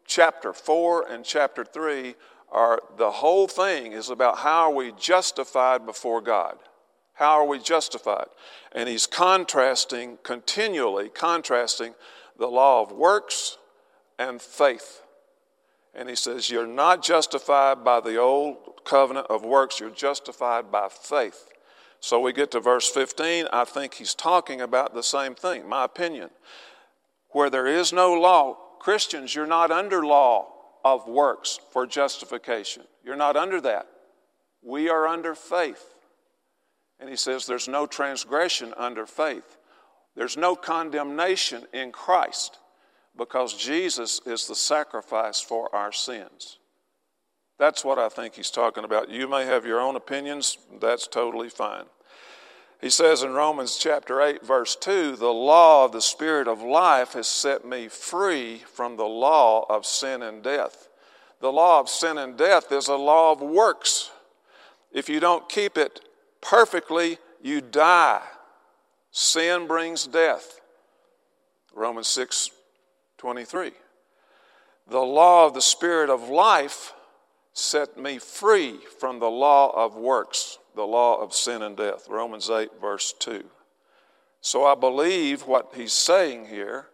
chapter 0.06 0.54
4 0.54 1.12
and 1.12 1.26
chapter 1.26 1.66
3 1.66 2.16
are 2.52 2.82
the 2.98 3.12
whole 3.12 3.48
thing 3.48 3.92
is 3.92 4.10
about 4.10 4.38
how 4.40 4.72
are 4.72 4.76
we 4.76 4.92
justified 4.94 5.86
before 5.86 6.22
God. 6.22 6.58
How 7.14 7.40
are 7.40 7.46
we 7.46 7.60
justified? 7.60 8.28
And 8.74 8.90
he's 8.90 9.08
contrasting, 9.08 10.20
continually 10.24 11.10
contrasting 11.10 11.96
the 12.38 12.48
law 12.48 12.82
of 12.82 12.92
works 12.92 13.58
and 14.20 14.42
faith. 14.42 15.02
And 15.96 16.10
he 16.10 16.16
says, 16.16 16.50
You're 16.50 16.68
not 16.68 17.02
justified 17.02 17.84
by 17.84 18.02
the 18.02 18.18
old 18.18 18.58
covenant 18.84 19.28
of 19.30 19.44
works, 19.44 19.80
you're 19.80 19.90
justified 19.90 20.72
by 20.72 20.90
faith. 20.90 21.48
So 22.02 22.20
we 22.20 22.34
get 22.34 22.52
to 22.52 22.60
verse 22.60 22.88
15. 22.90 23.48
I 23.52 23.64
think 23.64 23.96
he's 23.96 24.14
talking 24.14 24.62
about 24.62 24.94
the 24.94 25.02
same 25.02 25.34
thing, 25.34 25.68
my 25.68 25.86
opinion. 25.86 26.30
Where 27.30 27.50
there 27.50 27.66
is 27.66 27.92
no 27.92 28.14
law, 28.14 28.58
Christians, 28.80 29.34
you're 29.34 29.48
not 29.48 29.72
under 29.72 30.06
law 30.06 30.48
of 30.84 31.08
works 31.08 31.60
for 31.72 31.88
justification. 31.88 32.84
You're 33.04 33.16
not 33.16 33.36
under 33.36 33.60
that. 33.62 33.88
We 34.62 34.90
are 34.90 35.08
under 35.08 35.34
faith. 35.34 35.84
And 37.00 37.10
he 37.10 37.16
says 37.16 37.46
there's 37.46 37.68
no 37.68 37.88
transgression 37.88 38.74
under 38.78 39.06
faith. 39.06 39.58
There's 40.16 40.38
no 40.38 40.56
condemnation 40.56 41.64
in 41.74 41.92
Christ 41.92 42.60
because 43.18 43.54
Jesus 43.54 44.22
is 44.26 44.48
the 44.48 44.56
sacrifice 44.56 45.42
for 45.42 45.74
our 45.74 45.92
sins. 45.92 46.60
That's 47.58 47.86
what 47.86 47.98
I 47.98 48.10
think 48.10 48.36
he's 48.36 48.52
talking 48.52 48.84
about. 48.84 49.10
You 49.10 49.28
may 49.28 49.46
have 49.46 49.66
your 49.66 49.80
own 49.80 49.96
opinions, 49.96 50.58
that's 50.82 51.08
totally 51.08 51.50
fine. 51.50 51.86
He 52.82 52.90
says 52.90 53.24
in 53.24 53.32
Romans 53.32 53.78
chapter 53.78 54.22
8, 54.22 54.46
verse 54.46 54.76
2 54.76 55.16
the 55.16 55.34
law 55.34 55.86
of 55.86 55.92
the 55.92 56.02
Spirit 56.02 56.48
of 56.48 56.62
life 56.62 57.14
has 57.14 57.28
set 57.28 57.66
me 57.66 57.88
free 57.88 58.64
from 58.74 58.98
the 58.98 59.06
law 59.06 59.66
of 59.70 59.86
sin 59.86 60.22
and 60.22 60.44
death. 60.44 60.90
The 61.40 61.52
law 61.52 61.80
of 61.80 61.90
sin 61.90 62.18
and 62.18 62.38
death 62.38 62.72
is 62.72 62.88
a 62.88 62.96
law 62.96 63.32
of 63.32 63.42
works. 63.42 64.12
If 64.92 65.10
you 65.10 65.20
don't 65.20 65.48
keep 65.48 65.78
it 65.78 66.02
perfectly, 66.42 67.18
you 67.42 67.62
die. 67.62 68.22
Sin 69.12 69.68
brings 69.68 70.06
death. 70.06 70.60
Romans 71.74 72.08
6 72.08 72.52
23. 73.18 73.72
The 74.88 75.00
law 75.00 75.46
of 75.46 75.54
the 75.54 75.62
Spirit 75.62 76.10
of 76.10 76.30
life 76.30 76.94
set 77.54 77.98
me 77.98 78.20
free 78.20 78.78
from 79.00 79.20
the 79.20 79.30
law 79.30 79.72
of 79.72 79.96
works, 79.96 80.60
the 80.76 80.86
law 80.86 81.22
of 81.22 81.34
sin 81.34 81.62
and 81.62 81.78
death. 81.78 82.08
Romans 82.10 82.50
8, 82.50 82.70
verse 82.80 83.14
2. 83.20 83.44
So 84.42 84.66
I 84.66 84.76
believe 84.76 85.48
what 85.48 85.72
he's 85.76 85.94
saying 85.94 86.48
here 86.48 86.88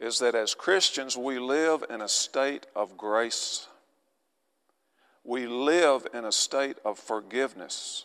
is 0.00 0.18
that 0.18 0.34
as 0.34 0.54
Christians, 0.54 1.16
we 1.16 1.38
live 1.38 1.84
in 1.88 2.02
a 2.02 2.08
state 2.08 2.66
of 2.76 2.96
grace. 2.96 3.68
We 5.24 5.46
live 5.46 6.06
in 6.12 6.24
a 6.24 6.32
state 6.32 6.76
of 6.84 6.98
forgiveness. 6.98 8.04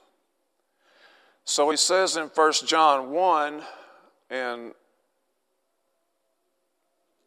So 1.45 1.69
he 1.69 1.77
says 1.77 2.15
in 2.15 2.27
1 2.27 2.53
John 2.65 3.11
1 3.11 3.61
and 4.29 4.71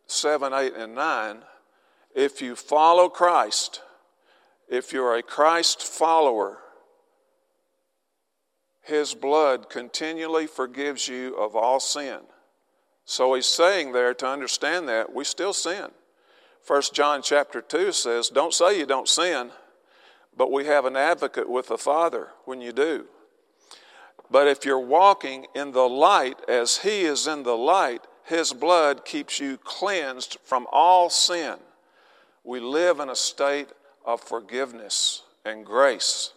7, 0.07 0.53
8, 0.53 0.75
and 0.75 0.95
9 0.95 1.43
if 2.17 2.41
you 2.41 2.57
follow 2.57 3.11
Christ, 3.11 3.83
if 4.69 4.91
you're 4.93 5.15
a 5.15 5.23
Christ 5.23 5.83
follower, 5.83 6.59
his 8.81 9.15
blood 9.15 9.69
continually 9.69 10.47
forgives 10.47 11.07
you 11.07 11.37
of 11.37 11.55
all 11.55 11.79
sin. 11.79 12.21
So 13.05 13.35
he's 13.35 13.47
saying 13.47 13.93
there 13.93 14.15
to 14.15 14.27
understand 14.27 14.89
that 14.89 15.15
we 15.15 15.25
still 15.25 15.53
sin. 15.53 15.89
1 16.67 16.83
John 16.95 17.21
chapter 17.23 17.61
2 17.61 17.93
says, 17.93 18.31
Don't 18.31 18.55
say 18.55 18.79
you 18.79 18.87
don't 18.87 19.09
sin, 19.09 19.51
but 20.35 20.51
we 20.51 20.65
have 20.65 20.87
an 20.87 20.97
advocate 20.97 21.51
with 21.51 21.69
the 21.69 21.79
Father 21.79 22.31
when 22.47 22.63
you 22.63 22.73
do. 22.73 23.07
But 24.31 24.49
if 24.49 24.65
you're 24.65 24.81
walking 24.81 25.47
in 25.55 25.73
the 25.73 25.89
light 25.89 26.41
as 26.49 26.79
he 26.79 27.03
is 27.03 27.27
in 27.27 27.43
the 27.43 27.57
light, 27.57 28.07
his 28.27 28.53
blood 28.53 29.05
keeps 29.05 29.39
you 29.39 29.57
cleansed 29.57 30.39
from 30.43 30.67
all 30.73 31.09
sin. 31.09 31.57
We 32.43 32.59
live 32.59 32.99
in 32.99 33.09
a 33.09 33.17
state 33.17 33.69
of 34.05 34.21
forgiveness 34.21 35.23
and 35.45 35.65
grace. 35.65 36.33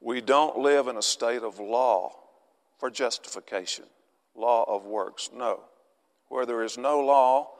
We 0.00 0.20
don't 0.20 0.58
live 0.58 0.86
in 0.86 0.96
a 0.96 1.02
state 1.02 1.42
of 1.42 1.58
law 1.58 2.12
for 2.78 2.88
justification, 2.88 3.84
law 4.36 4.64
of 4.68 4.84
works. 4.84 5.30
No. 5.34 5.60
Where 6.28 6.46
there 6.46 6.62
is 6.62 6.78
no 6.78 7.00
law 7.00 7.50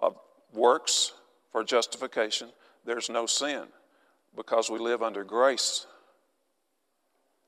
of 0.00 0.16
works 0.52 1.12
for 1.50 1.64
justification, 1.64 2.50
there's 2.84 3.10
no 3.10 3.26
sin 3.26 3.64
because 4.36 4.70
we 4.70 4.78
live 4.78 5.02
under 5.02 5.24
grace. 5.24 5.86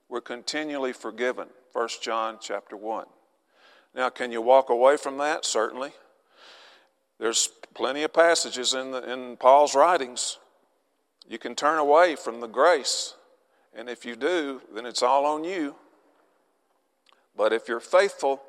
We're 0.09 0.21
continually 0.21 0.91
forgiven. 0.91 1.47
1 1.71 1.87
John 2.01 2.39
chapter 2.41 2.75
1. 2.75 3.05
Now, 3.95 4.09
can 4.09 4.31
you 4.31 4.41
walk 4.41 4.69
away 4.69 4.97
from 4.97 5.17
that? 5.17 5.45
Certainly. 5.45 5.91
There's 7.19 7.49
plenty 7.73 8.03
of 8.03 8.13
passages 8.13 8.73
in, 8.73 8.91
the, 8.91 9.11
in 9.11 9.37
Paul's 9.37 9.75
writings. 9.75 10.37
You 11.27 11.37
can 11.37 11.55
turn 11.55 11.77
away 11.77 12.15
from 12.15 12.39
the 12.39 12.47
grace, 12.47 13.15
and 13.75 13.89
if 13.89 14.05
you 14.05 14.15
do, 14.15 14.61
then 14.73 14.85
it's 14.85 15.03
all 15.03 15.25
on 15.25 15.43
you. 15.43 15.75
But 17.35 17.53
if 17.53 17.67
you're 17.67 17.79
faithful, 17.79 18.41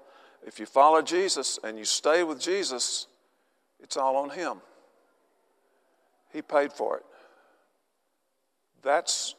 if 0.47 0.59
you 0.59 0.66
follow 0.66 1.03
Jesus 1.03 1.59
and 1.62 1.78
you 1.78 1.84
stay 1.84 2.22
with 2.22 2.41
Jesus, 2.41 3.07
it's 3.80 3.97
all 3.97 4.16
on 4.16 4.30
Him. 4.30 4.62
He 6.32 6.43
paid 6.43 6.72
for 6.72 6.97
it. 6.97 7.05
That's 8.82 9.34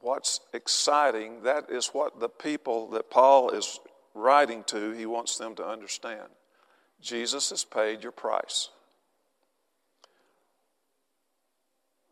what's 0.00 0.40
exciting. 0.52 1.42
That 1.42 1.70
is 1.70 1.88
what 1.88 2.20
the 2.20 2.28
people 2.28 2.90
that 2.90 3.10
Paul 3.10 3.50
is 3.50 3.80
writing 4.14 4.64
to, 4.64 4.92
he 4.92 5.06
wants 5.06 5.36
them 5.36 5.54
to 5.56 5.66
understand. 5.66 6.28
Jesus 7.00 7.50
has 7.50 7.64
paid 7.64 8.02
your 8.02 8.12
price. 8.12 8.70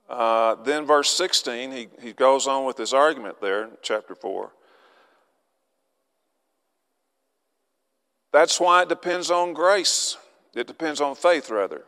Uh, 0.09 0.57
then, 0.57 0.85
verse 0.85 1.09
16, 1.11 1.73
he, 1.73 1.89
he 2.03 2.13
goes 2.13 2.47
on 2.47 2.67
with 2.67 2.77
his 2.77 2.93
argument 2.93 3.41
there 3.41 3.65
in 3.65 3.71
chapter 3.81 4.15
4. 4.15 4.53
That's 8.33 8.61
why 8.61 8.83
it 8.83 8.89
depends 8.89 9.31
on 9.31 9.55
grace. 9.55 10.19
It 10.55 10.67
depends 10.67 11.01
on 11.01 11.15
faith, 11.15 11.51
rather, 11.51 11.85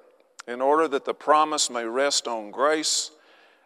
in 0.49 0.61
order 0.63 0.89
that 0.89 1.05
the 1.05 1.15
promise 1.15 1.69
may 1.69 1.85
rest 1.85 2.27
on 2.27 2.51
grace 2.51 3.11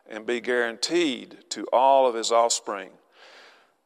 and 0.09 0.27
be 0.27 0.41
guaranteed 0.41 1.39
to 1.51 1.67
all 1.73 2.09
of 2.09 2.15
his 2.15 2.33
offspring. 2.33 2.91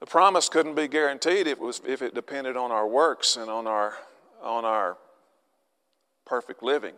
The 0.03 0.07
promise 0.07 0.48
couldn't 0.48 0.74
be 0.74 0.88
guaranteed 0.88 1.46
if 1.46 1.59
it, 1.59 1.61
was, 1.61 1.80
if 1.86 2.03
it 2.03 2.12
depended 2.12 2.57
on 2.57 2.72
our 2.72 2.88
works 2.88 3.36
and 3.36 3.48
on 3.48 3.68
our, 3.68 3.94
on 4.42 4.64
our 4.64 4.98
perfect 6.26 6.61
living. 6.61 6.94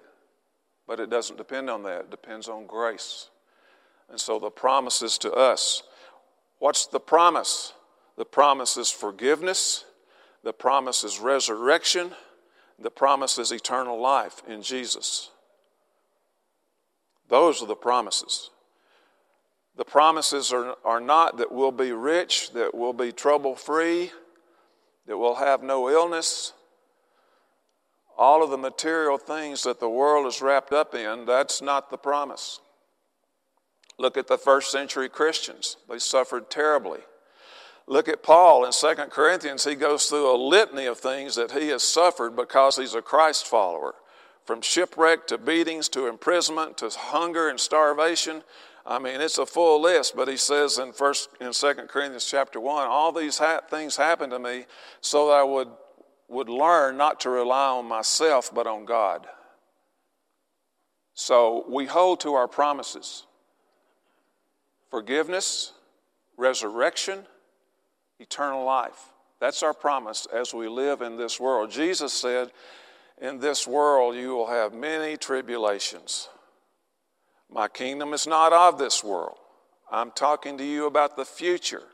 But 0.87 1.01
it 1.01 1.11
doesn't 1.11 1.37
depend 1.37 1.69
on 1.69 1.83
that, 1.83 2.01
it 2.01 2.11
depends 2.11 2.49
on 2.49 2.65
grace. 2.65 3.29
And 4.09 4.19
so 4.19 4.39
the 4.39 4.49
promise 4.49 5.03
is 5.03 5.19
to 5.19 5.31
us. 5.33 5.83
What's 6.61 6.87
the 6.87 6.99
promise? 6.99 7.75
The 8.17 8.25
promise 8.25 8.79
is 8.79 8.91
forgiveness, 8.91 9.85
the 10.43 10.55
promise 10.55 11.05
is 11.05 11.21
resurrection, 11.21 12.13
the 12.79 12.91
promise 12.91 13.37
is 13.37 13.53
eternal 13.53 14.01
life 14.01 14.41
in 14.49 14.63
Jesus. 14.63 15.29
Those 17.29 17.63
are 17.63 17.67
the 17.67 17.77
promises. 17.77 18.49
The 19.77 19.85
promises 19.85 20.53
are, 20.53 20.77
are 20.85 21.01
not 21.01 21.39
that 21.39 21.51
we'll 21.51 21.73
be 21.73 21.93
rich, 21.93 22.53
that 22.53 22.75
we'll 22.75 22.93
be 22.93 23.13
trouble 23.13 23.57
free, 23.57 24.13
that 25.07 25.19
we'll 25.19 25.35
have 25.37 25.63
no 25.63 25.91
illness. 25.91 26.53
All 28.17 28.45
of 28.45 28.51
the 28.51 28.59
material 28.59 29.19
things 29.19 29.65
that 29.65 29.81
the 29.81 29.89
world 29.89 30.27
is 30.27 30.41
wrapped 30.41 30.73
up 30.73 30.95
in, 30.95 31.27
that's 31.27 31.61
not 31.61 31.91
the 31.91 31.99
promise. 31.99 32.61
Look 33.99 34.17
at 34.17 34.29
the 34.29 34.39
first 34.39 34.71
century 34.71 35.09
Christians. 35.09 35.77
They 35.89 35.99
suffered 35.99 36.51
terribly. 36.51 37.01
Look 37.87 38.09
at 38.09 38.23
Paul 38.23 38.65
in 38.65 38.73
2 38.73 38.95
Corinthians. 39.11 39.65
He 39.65 39.75
goes 39.75 40.07
through 40.07 40.35
a 40.35 40.39
litany 40.39 40.87
of 40.87 40.99
things 40.99 41.35
that 41.35 41.53
he 41.53 41.69
has 41.69 41.83
suffered 41.83 42.35
because 42.35 42.77
he's 42.77 42.95
a 42.95 43.03
Christ 43.03 43.47
follower 43.47 43.95
from 44.45 44.63
shipwreck 44.63 45.27
to 45.27 45.39
beatings 45.39 45.89
to 45.91 46.07
imprisonment 46.07 46.79
to 46.79 46.89
hunger 46.91 47.49
and 47.49 47.61
starvation. 47.61 48.43
I 48.87 48.99
mean, 48.99 49.21
it's 49.21 49.39
a 49.39 49.47
full 49.47 49.81
list, 49.81 50.15
but 50.15 50.29
he 50.29 50.37
says 50.37 50.79
in 50.79 50.93
first 50.93 51.31
in 51.41 51.53
2 51.53 51.75
Corinthians 51.89 52.27
chapter 52.27 52.61
1, 52.61 52.87
all 52.87 53.13
these 53.13 53.39
ha- 53.39 53.63
things 53.69 53.97
happened 53.97 54.33
to 54.33 54.39
me 54.39 54.67
so 55.01 55.29
that 55.29 55.35
I 55.35 55.43
would, 55.43 55.69
would 56.29 56.51
learn 56.51 56.99
not 56.99 57.21
to 57.21 57.31
rely 57.31 57.69
on 57.69 57.87
myself, 57.87 58.53
but 58.53 58.67
on 58.67 58.85
God. 58.85 59.27
So 61.15 61.65
we 61.69 61.87
hold 61.87 62.21
to 62.21 62.35
our 62.35 62.49
promises 62.49 63.25
forgiveness, 64.91 65.73
resurrection, 66.37 67.27
eternal 68.21 68.65
life. 68.65 69.11
That's 69.41 69.63
our 69.63 69.75
promise 69.75 70.27
as 70.33 70.53
we 70.55 70.69
live 70.69 71.03
in 71.03 71.17
this 71.17 71.41
world. 71.41 71.71
Jesus 71.71 72.13
said, 72.13 72.53
In 73.21 73.39
this 73.39 73.67
world 73.67 74.15
you 74.15 74.35
will 74.35 74.47
have 74.47 74.75
many 74.75 75.17
tribulations. 75.17 76.29
My 77.51 77.69
kingdom 77.69 78.13
is 78.13 78.27
not 78.27 78.53
of 78.53 78.79
this 78.79 79.05
world. 79.05 79.39
I'm 79.91 80.11
talking 80.11 80.59
to 80.59 80.65
you 80.65 80.87
about 80.87 81.17
the 81.17 81.25
future 81.25 81.85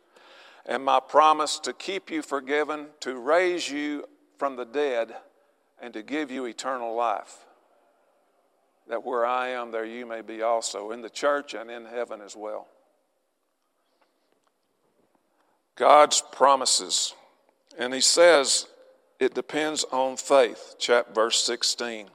and 0.67 0.85
my 0.85 1.01
promise 1.01 1.59
to 1.61 1.73
keep 1.73 2.11
you 2.11 2.23
forgiven, 2.23 2.87
to 3.01 3.19
raise 3.19 3.71
you 3.71 4.05
from 4.39 4.57
the 4.57 4.65
dead, 4.65 5.15
and 5.81 5.93
to 5.95 6.03
give 6.03 6.31
you 6.31 6.45
eternal 6.45 6.95
life. 6.95 7.39
That 8.89 9.05
where 9.05 9.25
I 9.25 9.49
am, 9.49 9.71
there 9.71 9.85
you 9.85 10.07
may 10.07 10.21
be 10.21 10.43
also, 10.43 10.91
in 10.91 11.03
the 11.03 11.11
church 11.11 11.55
and 11.55 11.71
in 11.71 11.87
heaven 11.87 12.21
as 12.21 12.37
well. 12.37 12.69
God's 15.77 16.23
promises. 16.33 17.15
And 17.79 17.95
he 17.95 18.01
says 18.01 18.67
it 19.19 19.35
depends 19.35 19.85
on 19.93 20.17
faith, 20.17 20.75
chapter 20.79 21.13
verse 21.13 21.41
16. 21.43 22.09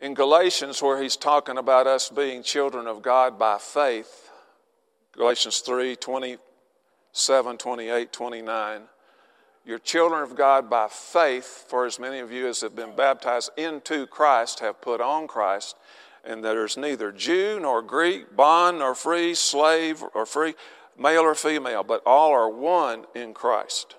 In 0.00 0.14
Galatians, 0.14 0.82
where 0.82 1.02
he's 1.02 1.16
talking 1.16 1.58
about 1.58 1.86
us 1.86 2.10
being 2.10 2.42
children 2.42 2.86
of 2.86 3.02
God 3.02 3.38
by 3.38 3.58
faith, 3.58 4.30
Galatians 5.12 5.60
3 5.60 5.96
27, 5.96 7.56
28, 7.56 8.12
29. 8.12 8.82
You're 9.64 9.78
children 9.78 10.22
of 10.22 10.36
God 10.36 10.70
by 10.70 10.86
faith, 10.88 11.64
for 11.68 11.86
as 11.86 11.98
many 11.98 12.20
of 12.20 12.30
you 12.30 12.46
as 12.46 12.60
have 12.60 12.76
been 12.76 12.94
baptized 12.94 13.50
into 13.56 14.06
Christ 14.06 14.60
have 14.60 14.80
put 14.80 15.00
on 15.00 15.26
Christ 15.26 15.76
and 16.26 16.44
there 16.44 16.64
is 16.64 16.76
neither 16.76 17.12
Jew 17.12 17.60
nor 17.60 17.80
Greek, 17.80 18.34
bond 18.34 18.80
nor 18.80 18.94
free, 18.94 19.34
slave 19.34 20.02
or 20.12 20.26
free, 20.26 20.54
male 20.98 21.22
or 21.22 21.34
female, 21.34 21.84
but 21.84 22.02
all 22.04 22.32
are 22.32 22.50
one 22.50 23.06
in 23.14 23.32
Christ. 23.32 23.94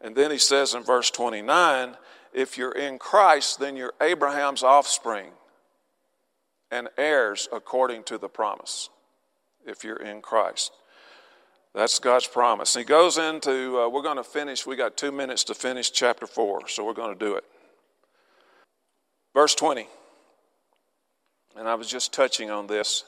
And 0.00 0.16
then 0.16 0.30
he 0.30 0.38
says 0.38 0.74
in 0.74 0.82
verse 0.82 1.10
29 1.10 1.96
if 2.32 2.56
you're 2.56 2.72
in 2.72 2.98
Christ, 2.98 3.58
then 3.58 3.76
you're 3.76 3.94
Abraham's 4.00 4.62
offspring 4.62 5.30
and 6.70 6.88
heirs 6.96 7.48
according 7.52 8.04
to 8.04 8.18
the 8.18 8.28
promise. 8.28 8.88
If 9.66 9.84
you're 9.84 9.96
in 9.96 10.22
Christ. 10.22 10.72
That's 11.74 11.98
God's 11.98 12.26
promise. 12.26 12.74
He 12.74 12.82
goes 12.82 13.18
into, 13.18 13.78
uh, 13.78 13.88
we're 13.88 14.02
going 14.02 14.16
to 14.16 14.24
finish, 14.24 14.66
we 14.66 14.74
got 14.74 14.96
two 14.96 15.12
minutes 15.12 15.44
to 15.44 15.54
finish 15.54 15.90
chapter 15.92 16.26
4, 16.26 16.66
so 16.68 16.84
we're 16.84 16.94
going 16.94 17.16
to 17.16 17.24
do 17.24 17.34
it. 17.36 17.44
Verse 19.34 19.54
20 19.54 19.86
and 21.56 21.68
I 21.68 21.74
was 21.74 21.88
just 21.88 22.12
touching 22.12 22.50
on 22.50 22.66
this. 22.66 23.04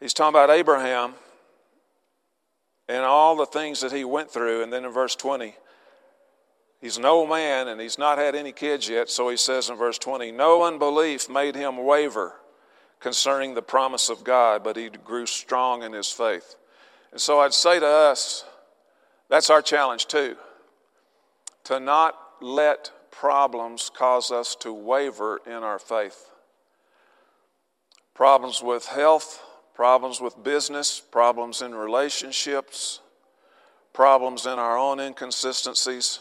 He's 0.00 0.14
talking 0.14 0.30
about 0.30 0.50
Abraham 0.50 1.14
and 2.88 3.04
all 3.04 3.36
the 3.36 3.46
things 3.46 3.80
that 3.80 3.92
he 3.92 4.04
went 4.04 4.30
through. 4.30 4.62
And 4.62 4.72
then 4.72 4.84
in 4.84 4.90
verse 4.90 5.14
20, 5.14 5.54
he's 6.80 6.96
an 6.96 7.04
old 7.04 7.28
man 7.28 7.68
and 7.68 7.80
he's 7.80 7.98
not 7.98 8.18
had 8.18 8.34
any 8.34 8.52
kids 8.52 8.88
yet. 8.88 9.10
So 9.10 9.28
he 9.28 9.36
says 9.36 9.70
in 9.70 9.76
verse 9.76 9.98
20, 9.98 10.32
No 10.32 10.62
unbelief 10.62 11.28
made 11.28 11.54
him 11.54 11.84
waver 11.84 12.34
concerning 13.00 13.54
the 13.54 13.62
promise 13.62 14.08
of 14.08 14.24
God, 14.24 14.64
but 14.64 14.76
he 14.76 14.88
grew 14.88 15.26
strong 15.26 15.82
in 15.82 15.92
his 15.92 16.10
faith. 16.10 16.56
And 17.12 17.20
so 17.20 17.40
I'd 17.40 17.54
say 17.54 17.78
to 17.78 17.86
us, 17.86 18.44
that's 19.28 19.50
our 19.50 19.62
challenge 19.62 20.06
too, 20.06 20.36
to 21.64 21.78
not 21.80 22.18
let 22.40 22.90
problems 23.10 23.90
cause 23.94 24.30
us 24.30 24.54
to 24.56 24.72
waver 24.72 25.40
in 25.46 25.52
our 25.52 25.78
faith 25.78 26.30
problems 28.18 28.60
with 28.60 28.84
health, 28.86 29.40
problems 29.76 30.20
with 30.20 30.42
business, 30.42 30.98
problems 30.98 31.62
in 31.62 31.72
relationships, 31.72 32.98
problems 33.92 34.44
in 34.44 34.58
our 34.58 34.76
own 34.76 34.98
inconsistencies, 34.98 36.18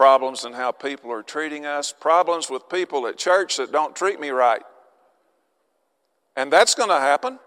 problems 0.00 0.46
in 0.46 0.54
how 0.54 0.72
people 0.72 1.12
are 1.12 1.22
treating 1.22 1.66
us, 1.66 1.92
problems 1.92 2.48
with 2.48 2.70
people 2.70 3.06
at 3.06 3.18
church 3.18 3.58
that 3.58 3.70
don't 3.70 3.94
treat 3.94 4.18
me 4.18 4.30
right. 4.30 4.62
And 6.34 6.50
that's 6.50 6.74
going 6.74 6.88
to 6.88 6.98
happen. 6.98 7.38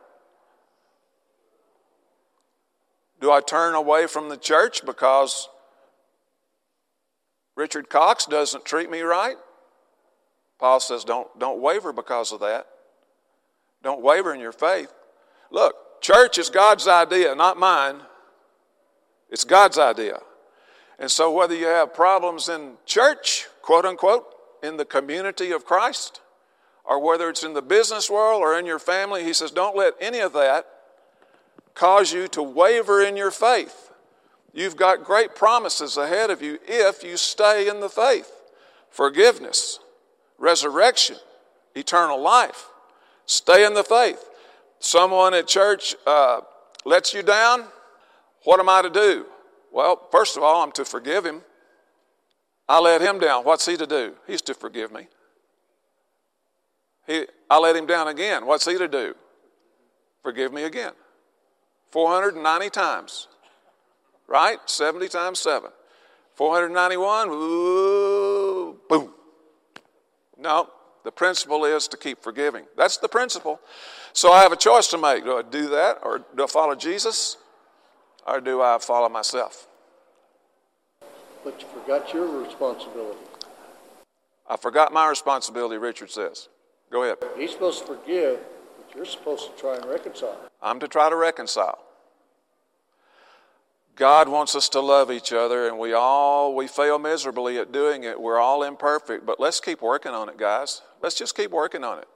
Do 3.19 3.31
I 3.31 3.41
turn 3.41 3.73
away 3.73 4.05
from 4.05 4.29
the 4.29 4.37
church 4.37 4.85
because 4.85 5.49
Richard 7.55 7.89
Cox 7.89 8.27
doesn't 8.27 8.65
treat 8.65 8.91
me 8.91 9.01
right? 9.01 9.37
Paul 10.59 10.79
says, 10.79 11.03
don't, 11.03 11.27
don't 11.39 11.59
waver 11.59 11.91
because 11.91 12.31
of 12.31 12.41
that. 12.41 12.67
Don't 13.81 14.03
waver 14.03 14.31
in 14.31 14.39
your 14.39 14.51
faith. 14.51 14.93
Look, 15.49 15.73
church 16.01 16.37
is 16.37 16.51
God's 16.51 16.87
idea, 16.87 17.33
not 17.33 17.57
mine. 17.57 18.01
It's 19.31 19.43
God's 19.43 19.79
idea. 19.79 20.19
And 20.99 21.09
so, 21.09 21.31
whether 21.31 21.55
you 21.55 21.65
have 21.65 21.93
problems 21.93 22.49
in 22.49 22.73
church, 22.85 23.47
quote 23.61 23.85
unquote, 23.85 24.25
in 24.61 24.77
the 24.77 24.85
community 24.85 25.51
of 25.51 25.65
Christ, 25.65 26.21
or 26.85 26.99
whether 26.99 27.29
it's 27.29 27.43
in 27.43 27.53
the 27.53 27.61
business 27.61 28.09
world 28.09 28.41
or 28.41 28.57
in 28.57 28.65
your 28.65 28.79
family, 28.79 29.23
he 29.23 29.33
says, 29.33 29.51
don't 29.51 29.75
let 29.75 29.93
any 29.99 30.19
of 30.19 30.33
that 30.33 30.67
cause 31.73 32.13
you 32.13 32.27
to 32.29 32.43
waver 32.43 33.01
in 33.01 33.17
your 33.17 33.31
faith. 33.31 33.91
You've 34.53 34.75
got 34.75 35.03
great 35.03 35.33
promises 35.35 35.97
ahead 35.97 36.29
of 36.29 36.41
you 36.41 36.59
if 36.67 37.03
you 37.03 37.17
stay 37.17 37.67
in 37.67 37.79
the 37.79 37.89
faith 37.89 38.31
forgiveness, 38.89 39.79
resurrection, 40.37 41.15
eternal 41.73 42.21
life. 42.21 42.67
Stay 43.25 43.65
in 43.65 43.73
the 43.73 43.83
faith. 43.83 44.29
Someone 44.79 45.33
at 45.33 45.47
church 45.47 45.95
uh, 46.05 46.41
lets 46.85 47.11
you 47.13 47.23
down. 47.23 47.65
What 48.43 48.59
am 48.59 48.69
I 48.69 48.83
to 48.83 48.89
do? 48.91 49.25
Well, 49.74 50.07
first 50.11 50.38
of 50.38 50.43
all, 50.43 50.61
I'm 50.61 50.71
to 50.74 50.86
forgive 50.86 51.26
him. 51.26 51.41
I 52.69 52.80
let 52.80 53.01
him 53.01 53.19
down. 53.19 53.43
What's 53.43 53.65
he 53.65 53.76
to 53.76 53.88
do? 53.88 54.13
He's 54.28 54.41
to 54.43 54.53
forgive 54.53 54.91
me. 54.91 55.07
He, 57.07 57.26
I 57.49 57.57
let 57.57 57.76
him 57.76 57.88
down 57.88 58.07
again. 58.07 58.45
What's 58.45 58.65
he 58.65 58.78
to 58.78 58.88
do? 58.88 59.15
Forgive 60.21 60.53
me 60.53 60.63
again. 60.63 60.93
490 61.89 62.69
times. 62.69 63.28
Right? 64.28 64.59
70 64.67 65.09
times 65.09 65.39
7. 65.39 65.71
491, 66.36 67.30
ooh, 67.30 68.80
boom. 68.88 69.13
No, 70.38 70.69
the 71.03 71.11
principle 71.11 71.65
is 71.65 71.88
to 71.89 71.97
keep 71.97 72.24
forgiving. 72.24 72.65
That's 72.78 72.97
the 72.97 73.09
principle. 73.09 73.59
So 74.13 74.32
I 74.32 74.41
have 74.41 74.51
a 74.51 74.57
choice 74.57 74.88
to 74.89 74.97
make. 74.97 75.24
Do 75.26 75.38
I 75.38 75.41
do 75.41 75.69
that 75.69 75.99
or 76.03 76.24
do 76.36 76.43
I 76.43 76.47
follow 76.47 76.76
Jesus 76.76 77.38
or 78.28 78.41
do 78.41 78.61
I 78.61 78.78
follow 78.80 79.09
myself? 79.09 79.67
But 81.43 81.59
you 81.61 81.67
forgot 81.67 82.13
your 82.13 82.43
responsibility. 82.43 83.19
I 84.49 84.57
forgot 84.57 84.93
my 84.93 85.09
responsibility, 85.09 85.78
Richard 85.78 86.11
says. 86.11 86.49
Go 86.91 87.03
ahead. 87.03 87.17
He's 87.38 87.51
supposed 87.51 87.82
to 87.82 87.88
forgive, 87.95 88.39
but 88.78 88.95
you're 88.95 89.05
supposed 89.05 89.53
to 89.53 89.59
try 89.59 89.76
and 89.76 89.86
reconcile. 89.86 90.38
I'm 90.61 90.80
to 90.80 90.88
try 90.88 91.09
to 91.09 91.15
reconcile. 91.15 91.80
God 93.95 94.28
wants 94.28 94.55
us 94.55 94.69
to 94.69 94.80
love 94.80 95.11
each 95.11 95.32
other, 95.32 95.67
and 95.67 95.78
we 95.78 95.93
all 95.93 96.55
we 96.55 96.67
fail 96.67 96.97
miserably 96.97 97.59
at 97.59 97.71
doing 97.71 98.03
it. 98.03 98.19
We're 98.19 98.39
all 98.39 98.63
imperfect, 98.63 99.26
but 99.26 99.39
let's 99.39 99.59
keep 99.59 99.82
working 99.82 100.13
on 100.13 100.30
it, 100.30 100.38
guys. 100.38 100.82
Let's 101.01 101.15
just 101.15 101.36
keep 101.36 101.51
working 101.51 101.84
on 101.84 101.99
it. 101.99 102.07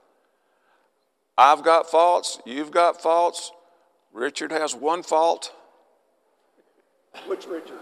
I've 1.36 1.62
got 1.62 1.88
faults. 1.88 2.40
You've 2.44 2.72
got 2.72 3.00
faults. 3.00 3.52
Richard 4.12 4.50
has 4.50 4.74
one 4.74 5.04
fault. 5.04 5.52
Which 7.26 7.46
Richard? 7.46 7.78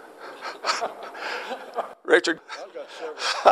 Richard. 2.04 2.40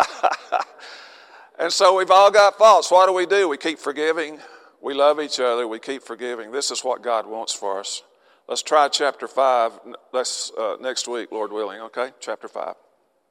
and 1.59 1.72
so 1.72 1.97
we've 1.97 2.11
all 2.11 2.30
got 2.30 2.57
faults. 2.57 2.91
What 2.91 3.07
do 3.07 3.12
we 3.12 3.26
do? 3.26 3.49
We 3.49 3.57
keep 3.57 3.78
forgiving. 3.78 4.39
We 4.82 4.95
love 4.95 5.20
each 5.20 5.41
other. 5.41 5.66
We 5.66 5.78
keep 5.78 6.03
forgiving. 6.03 6.53
This 6.53 6.70
is 6.70 6.85
what 6.85 7.03
God 7.03 7.26
wants 7.26 7.53
for 7.53 7.80
us. 7.80 8.03
Let's 8.49 8.62
try 8.62 8.89
chapter 8.89 9.26
5 9.26 9.80
let's, 10.12 10.53
uh, 10.59 10.76
next 10.80 11.09
week, 11.09 11.32
Lord 11.32 11.51
willing, 11.51 11.80
okay? 11.80 12.11
Chapter 12.20 12.47
5. 12.47 12.74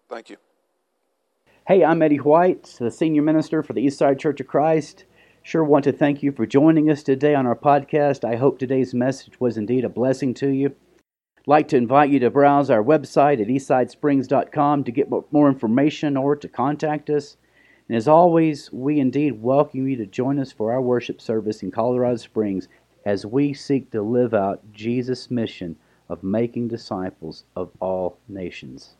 Thank 0.09 0.31
you. 0.31 0.37
Hey, 1.67 1.85
I'm 1.85 2.01
Eddie 2.01 2.17
White, 2.17 2.75
the 2.79 2.89
senior 2.89 3.21
minister 3.21 3.61
for 3.61 3.73
the 3.73 3.85
Eastside 3.85 4.19
Church 4.19 4.41
of 4.41 4.47
Christ. 4.47 5.05
Sure 5.43 5.63
want 5.63 5.83
to 5.83 5.91
thank 5.91 6.23
you 6.23 6.31
for 6.31 6.45
joining 6.45 6.89
us 6.89 7.03
today 7.03 7.35
on 7.35 7.45
our 7.45 7.55
podcast. 7.55 8.23
I 8.23 8.37
hope 8.37 8.57
today's 8.57 8.93
message 8.93 9.39
was 9.39 9.55
indeed 9.55 9.85
a 9.85 9.89
blessing 9.89 10.33
to 10.35 10.47
you. 10.49 10.75
Like 11.45 11.67
to 11.69 11.77
invite 11.77 12.09
you 12.09 12.19
to 12.19 12.29
browse 12.29 12.69
our 12.69 12.81
website 12.81 13.41
at 13.41 13.49
eastsidesprings.com 13.49 14.85
to 14.85 14.91
get 14.91 15.09
more 15.31 15.49
information 15.49 16.15
or 16.15 16.37
to 16.37 16.47
contact 16.47 17.09
us. 17.09 17.35
And 17.89 17.97
as 17.97 18.07
always, 18.07 18.71
we 18.71 19.01
indeed 19.01 19.41
welcome 19.41 19.85
you 19.85 19.97
to 19.97 20.05
join 20.05 20.39
us 20.39 20.53
for 20.53 20.71
our 20.71 20.81
worship 20.81 21.19
service 21.19 21.61
in 21.61 21.69
Colorado 21.69 22.15
Springs 22.15 22.69
as 23.05 23.25
we 23.25 23.53
seek 23.53 23.91
to 23.91 24.01
live 24.01 24.33
out 24.33 24.61
Jesus' 24.71 25.29
mission 25.29 25.75
of 26.07 26.23
making 26.23 26.69
disciples 26.69 27.43
of 27.57 27.71
all 27.81 28.19
nations. 28.29 28.95